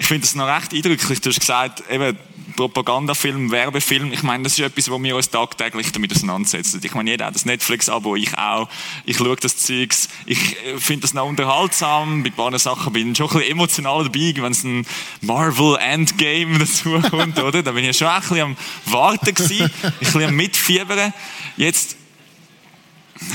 [0.02, 1.22] Ich finde das noch recht eindrücklich.
[1.22, 2.18] Du hast gesagt, eben,
[2.56, 4.12] Propagandafilm, Werbefilm.
[4.12, 6.82] Ich meine, das ist etwas, wo wir uns tagtäglich damit auseinandersetzen.
[6.84, 8.68] Ich meine, jeder hat das Netflix-Abo, ich auch.
[9.06, 10.10] Ich schaue das Zeugs.
[10.26, 12.24] Ich äh, finde das noch unterhaltsam.
[12.24, 14.88] Bei ein paar Sachen bin ich schon ein bisschen emotional dabei, wenn es ein
[15.22, 17.62] Marvel Endgame dazu kommt, oder?
[17.62, 21.14] Da bin ich schon ein bisschen am Warten gewesen, ein bisschen am Mitfiebern.
[21.58, 21.96] Jetzt,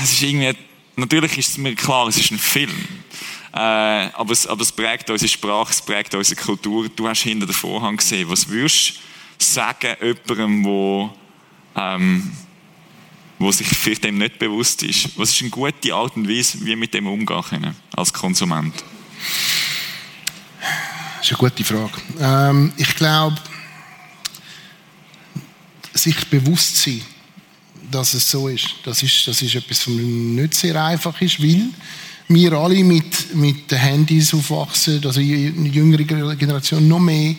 [0.03, 0.51] es ist irgendwie,
[0.97, 2.75] natürlich ist es mir klar, es ist ein Film.
[3.53, 6.89] Äh, aber, es, aber es prägt unsere Sprache, es prägt unsere Kultur.
[6.89, 8.29] Du hast hinter den Vorhang gesehen.
[8.29, 8.99] Was würdest
[9.39, 11.13] du sagen jemandem, wo,
[11.75, 12.31] ähm,
[13.39, 15.17] wo sich vielleicht dem nicht bewusst ist?
[15.17, 18.73] Was ist eine gute Art und Weise, wie wir mit dem umgehen können, als Konsument?
[21.17, 21.93] Das ist eine gute Frage.
[22.19, 23.37] Ähm, ich glaube,
[25.93, 27.01] sich bewusst sein,
[27.89, 31.69] dass es so ist, das ist, das ist etwas, was nicht sehr einfach ist, weil
[32.29, 37.35] wir alle mit, mit den Handys aufwachsen, also die jüngere Generation noch mehr.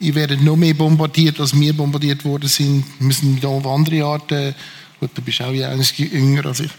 [0.00, 2.84] Ihr werdet noch mehr bombardiert, als wir bombardiert worden sind.
[2.98, 4.54] Wir müssen da auf andere Arten
[5.00, 6.70] Gut, du bist auch jünger als ich.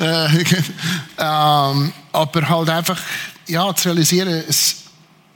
[0.00, 0.26] Äh,
[1.18, 3.00] ähm, aber halt einfach,
[3.46, 4.82] ja, zu realisieren, es,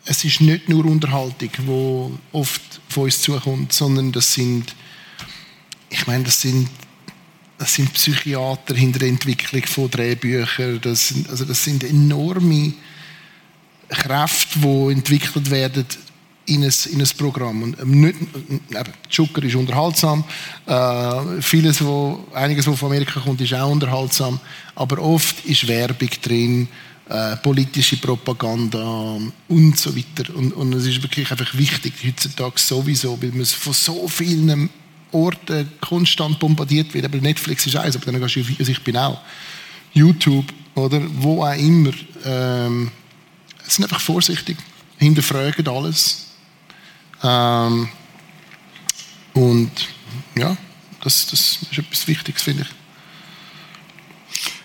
[0.05, 4.75] es ist nicht nur Unterhaltung, die oft von uns zukommt, sondern das sind,
[5.89, 6.69] ich meine, das sind
[7.59, 10.81] das sind Psychiater hinter der Entwicklung von Drehbüchern.
[10.81, 12.73] Das sind, also das sind enorme
[13.89, 15.87] Kräfte, die entwickelt werden
[16.47, 17.63] in ein, in ein Programm.
[17.63, 18.17] Und ähm, nicht,
[18.71, 20.25] eben, Zucker ist unterhaltsam.
[20.67, 24.41] Äh, vieles, wo, einiges, was von Amerika kommt, ist auch unterhaltsam.
[24.75, 26.69] Aber oft ist Werbung drin,
[27.09, 30.35] äh, politische Propaganda und so weiter.
[30.35, 34.71] Und, und es ist wirklich einfach wichtig, heutzutage sowieso, weil man von so vielen
[35.15, 37.05] Orten konstant bombardiert wird.
[37.05, 39.21] Aber Netflix ist eins, aber dann gehst du, also ich bin auch.
[39.93, 41.93] YouTube oder wo auch immer.
[42.25, 42.91] Ähm,
[43.67, 44.59] sind einfach vorsichtig,
[44.99, 46.27] hinterfragen alles.
[47.23, 47.89] Ähm,
[49.33, 49.71] und
[50.37, 50.57] ja,
[51.03, 52.69] das, das ist etwas Wichtiges, finde ich.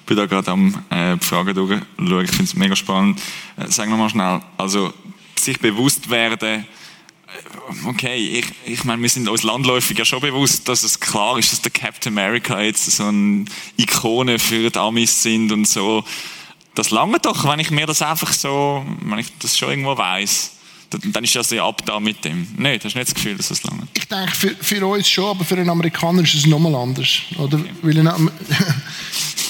[0.02, 2.24] Ich bin da gerade am äh, Fragen durchschauen.
[2.24, 3.22] Ich finde es mega spannend.
[3.58, 4.94] Äh, sag nochmal schnell, also
[5.38, 6.66] sich bewusst werden,
[7.86, 11.52] okay, ich, ich meine, wir sind uns landläufig ja schon bewusst, dass es klar ist,
[11.52, 13.46] dass der Captain America jetzt so eine
[13.78, 16.04] Ikone für die Amis sind und so.
[16.76, 20.52] Das lange doch, wenn ich mir das einfach so, wenn ich das schon irgendwo weiß.
[20.90, 22.48] Dann ist das ja ab da mit dem.
[22.58, 23.88] Nein, hast du nicht das Gefühl, dass das lange?
[23.94, 27.20] Ich denke, für, für uns schon, aber für einen Amerikaner ist es nochmal anders.
[27.38, 27.60] Oder?
[27.60, 27.70] Okay.
[27.84, 28.08] Weil ein,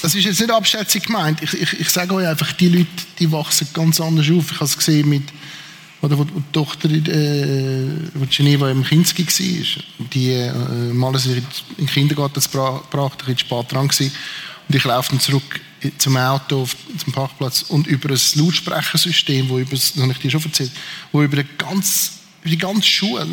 [0.02, 1.42] das ist jetzt nicht abschätzig gemeint.
[1.42, 4.50] Ich, ich, ich sage euch einfach, die Leute, die wachsen ganz anders auf.
[4.50, 5.22] Ich habe es gesehen mit,
[6.02, 10.52] oder wo die Tochter, äh, wo Geneva im Kinski war, die äh,
[10.92, 11.44] mal in
[11.78, 14.12] den Kindergarten gebracht, ein bisschen spät dran gewesen.
[14.68, 15.60] Und ich laufe dann zurück
[15.98, 20.44] zum Auto, zum Parkplatz und über ein Lautsprechersystem, wo über, das habe ich dir schon
[20.44, 20.72] erzählt,
[21.12, 23.26] wo über die ganze, über die ganze Schule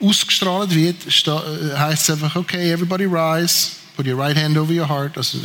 [0.00, 4.88] ausgestrahlt wird, äh, heißt es einfach, okay, everybody rise, put your right hand over your
[4.88, 5.38] heart, also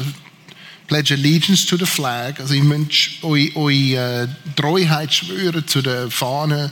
[0.87, 6.09] pledge allegiance to the flag, also ich müsst eure, eure äh, Treuheit schwören zu der
[6.09, 6.71] Fahne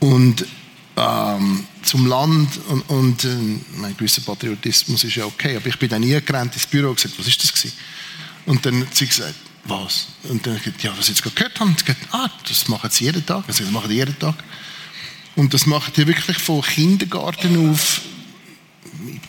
[0.00, 0.44] und
[0.96, 3.36] ähm, zum Land und, und äh,
[3.76, 6.96] mein gewisser Patriotismus ist ja okay, aber ich bin dann nie gerannt ins Büro und
[6.96, 7.72] gesagt, was ist das gewesen?
[8.46, 10.08] Und dann hat sie gesagt, was?
[10.24, 13.04] Und dann gesagt, ja, was sie jetzt gehört haben, sie gesagt, ah, das machen sie
[13.04, 14.34] jeden Tag, also, das machen sie jeden Tag.
[15.36, 18.02] Und das machen die wirklich von Kindergarten auf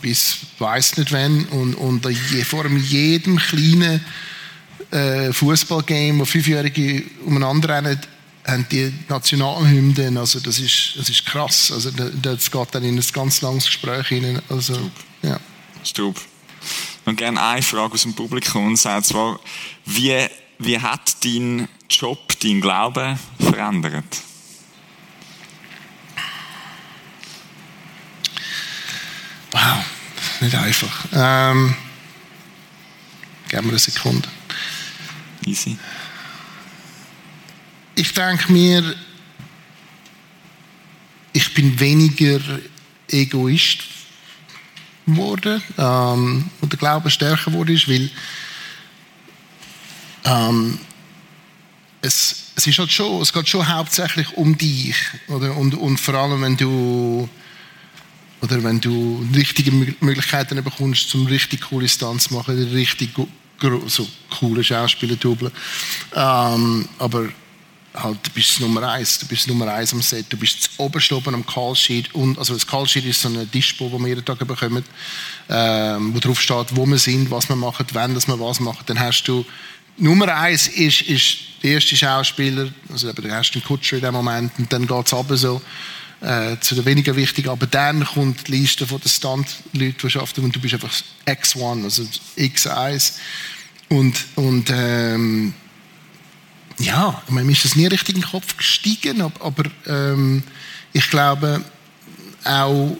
[0.00, 2.06] bis weiß nicht wann und, und
[2.44, 4.04] vor jedem kleinen
[4.90, 8.00] äh, Fußballgame, wo Fünfjährige umeinander rennen,
[8.46, 13.04] haben die Nationalhymnen, also das ist, das ist krass, also das geht dann in ein
[13.12, 14.90] ganz langes Gespräch hinein, also
[15.22, 15.40] ja.
[15.82, 16.16] Stub.
[17.04, 19.40] Und gerne eine Frage aus dem Publikum und zwar,
[19.84, 20.26] wie,
[20.58, 24.04] wie hat dein Job, dein Glaube verändert?
[29.66, 29.84] Wow,
[30.40, 31.06] nicht einfach.
[31.12, 31.74] Ähm,
[33.48, 34.28] geben wir eine Sekunde.
[35.44, 35.76] Easy.
[37.96, 38.94] Ich denke mir,
[41.32, 42.40] ich bin weniger
[43.08, 43.84] Egoist
[45.04, 48.10] geworden ähm, und der Glaube stärker wurde, ist, weil
[50.24, 50.78] ähm,
[52.02, 54.96] es, es ist halt schon, es geht schon hauptsächlich um dich
[55.28, 57.28] oder und, und vor allem wenn du
[58.46, 63.10] oder wenn du richtige Möglichkeiten bekommst, zum richtig coole Stunts zu machen, richtig
[63.86, 64.06] so
[64.38, 65.50] coole Schauspieler dubeln.
[66.14, 67.28] Ähm, aber
[67.94, 71.34] halt, du bist Nummer eins, du bist Nummer eins am Set, du bist oberst oben
[71.34, 74.24] am Call Sheet und, also das Call Sheet ist so ein Dispo, wo wir jeden
[74.24, 74.84] Tag bekommen,
[75.48, 78.84] ähm, wo drauf steht, wo wir sind, was wir machen, wann dass wir was machen.
[78.86, 79.44] Dann hast du
[79.98, 84.70] Nummer eins ist, ist der erste Schauspieler, also der erste Kutscher in dem Moment und
[84.72, 85.62] dann geht es so
[86.20, 87.50] äh, zu den weniger wichtigen.
[87.50, 89.08] Aber dann kommt die Liste von den
[90.16, 90.92] arbeiten, und du bist einfach
[91.26, 92.06] X1, also
[92.36, 93.12] X1.
[93.88, 95.54] Und, und ähm,
[96.78, 100.42] ja, ich meine, mir ist das nie richtig in den Kopf gestiegen, aber, aber ähm,
[100.92, 101.64] ich glaube,
[102.44, 102.96] auch,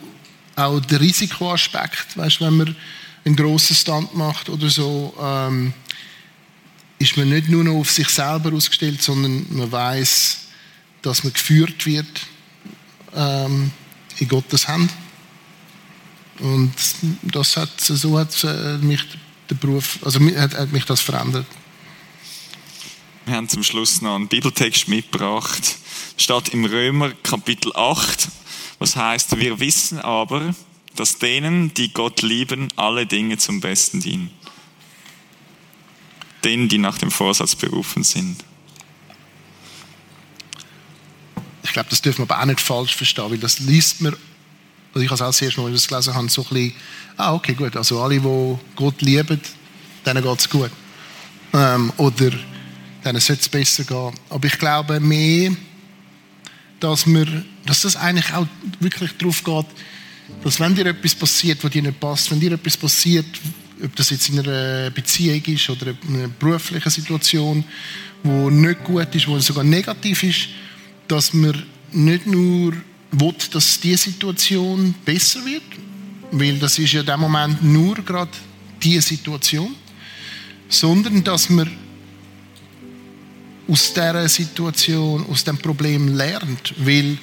[0.55, 2.77] auch der Risikoaspekt, weißt, wenn man
[3.25, 5.73] einen grossen Stand macht oder so, ähm,
[6.99, 10.39] ist man nicht nur noch auf sich selber ausgestellt, sondern man weiß,
[11.03, 12.27] dass man geführt wird
[13.17, 13.73] ähm,
[14.19, 14.93] in Gottes Hand.
[16.39, 16.73] Und
[17.23, 19.03] das hat, so hat äh, mich
[19.49, 21.47] der Beruf, also hat, hat mich das verändert.
[23.25, 25.77] Wir haben zum Schluss noch einen Bibeltext mitgebracht.
[26.17, 28.29] Steht im Römer Kapitel 8,
[28.79, 30.55] was heißt, wir wissen aber,
[30.95, 34.31] dass denen, die Gott lieben, alle Dinge zum Besten dienen.
[36.45, 38.45] Denen, die nach dem Vorsatz berufen sind.
[41.65, 44.17] Ich glaube, das dürfen wir aber auch nicht falsch verstehen, weil das liest man,
[44.95, 46.73] also ich habe es auch das erste als ich das gelesen habe, so ein bisschen,
[47.19, 49.39] ah, okay, gut, also alle, die Gott lieben,
[50.07, 50.71] denen geht es gut.
[51.53, 52.31] Ähm, oder
[53.05, 54.15] denen sollte es besser gehen.
[54.31, 55.53] Aber ich glaube mehr,
[56.81, 57.27] dass, wir,
[57.67, 58.47] dass das eigentlich auch
[58.81, 59.67] wirklich darauf geht,
[60.45, 63.27] dass wenn dir etwas passiert, was dir nicht passt, wenn dir etwas passiert,
[63.85, 67.65] ob das jetzt in einer Beziehung ist oder in einer beruflichen Situation,
[68.23, 70.49] wo nicht gut ist, wo sogar negativ ist,
[71.09, 72.75] dass man nicht nur
[73.13, 75.63] will, dass diese Situation besser wird,
[76.33, 78.31] weil das ist ja in dem Moment nur gerade
[78.83, 79.75] diese Situation,
[80.69, 81.71] sondern dass man
[83.69, 87.19] aus dieser Situation, aus dem Problem lernt, weil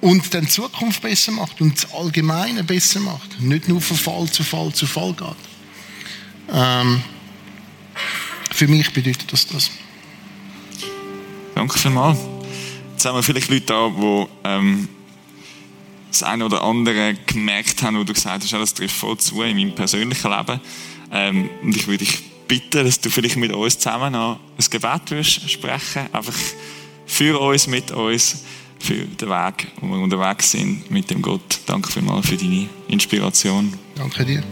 [0.00, 3.40] und dann die Zukunft besser macht und das Allgemeine besser macht.
[3.40, 5.36] Nicht nur von Fall zu Fall zu Fall geht.
[6.52, 7.02] Ähm,
[8.50, 9.70] für mich bedeutet das das.
[11.54, 12.31] Danke vielmals.
[13.02, 14.88] Jetzt haben wir vielleicht Leute da, die ähm,
[16.08, 19.56] das eine oder andere gemerkt haben, wo du gesagt hast, das trifft voll zu in
[19.56, 20.60] meinem persönlichen Leben.
[21.10, 25.10] Ähm, und ich würde dich bitten, dass du vielleicht mit uns zusammen noch ein Gebet
[25.10, 26.36] wirst sprechen, einfach
[27.04, 28.44] für uns, mit uns,
[28.78, 31.58] für den Weg, wo wir unterwegs sind mit dem Gott.
[31.66, 33.76] Danke vielmals für deine Inspiration.
[33.96, 34.44] Danke dir.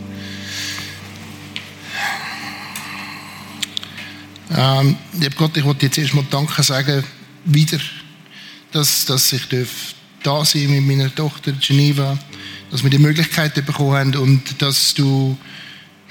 [4.56, 7.04] Ähm, liebe Gott, ich wollte jetzt erstmal Danke sagen,
[7.44, 7.78] wieder,
[8.72, 9.42] dass, dass ich
[10.22, 12.18] da sein mit meiner Tochter Geneva,
[12.70, 15.36] dass wir die Möglichkeit bekommen haben und dass du,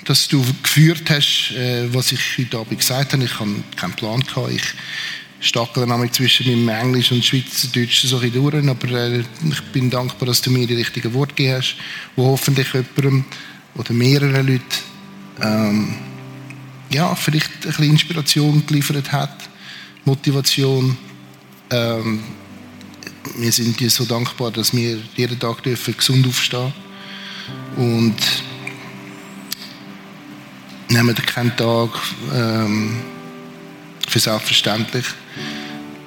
[0.05, 3.23] dass du geführt hast, äh, was ich heute Abend gesagt habe.
[3.23, 4.51] Ich habe keinen Plan gehabt.
[4.51, 4.63] Ich
[5.39, 10.27] stackel nämlich zwischen meinem Englisch und Schweizerdeutsch so ein durch, aber äh, ich bin dankbar,
[10.27, 11.75] dass du mir die richtigen Worte gegeben hast,
[12.15, 13.25] wo hoffentlich jemandem
[13.75, 14.63] oder mehreren Leuten
[15.41, 15.95] ähm,
[16.91, 19.49] ja, vielleicht ein bisschen Inspiration geliefert hat,
[20.03, 20.97] Motivation.
[21.69, 22.23] Ähm,
[23.35, 26.73] wir sind dir so dankbar, dass wir jeden Tag dürfen gesund aufstehen
[27.75, 28.15] und
[30.89, 31.89] nehmen keinen Tag
[32.33, 33.01] ähm,
[34.07, 35.05] für selbstverständlich.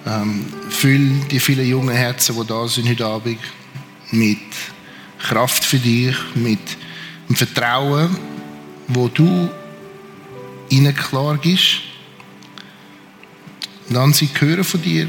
[0.04, 3.38] Ähm, füll die vielen jungen Herzen, die da sind heute Abend,
[4.10, 4.38] mit
[5.18, 6.58] Kraft für dich, mit
[7.28, 8.16] dem Vertrauen,
[8.88, 9.48] wo du
[10.68, 11.82] ihnen klar gibst.
[13.88, 15.08] Dann sie hören von dir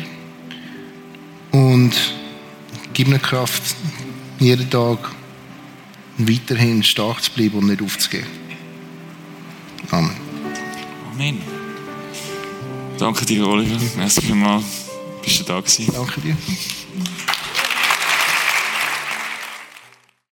[1.54, 1.94] und
[2.94, 3.76] gib ihnen Kraft,
[4.40, 5.12] jeden Tag
[6.18, 8.28] weiterhin stark zu bleiben und nicht aufzugeben.
[9.92, 10.18] Amen.
[11.14, 11.42] Amen.
[12.98, 13.80] Danke dir, Oliver.
[13.96, 14.66] Merci vielmals.
[15.24, 15.88] Bist du da gewesen?
[15.94, 16.38] Danke dir.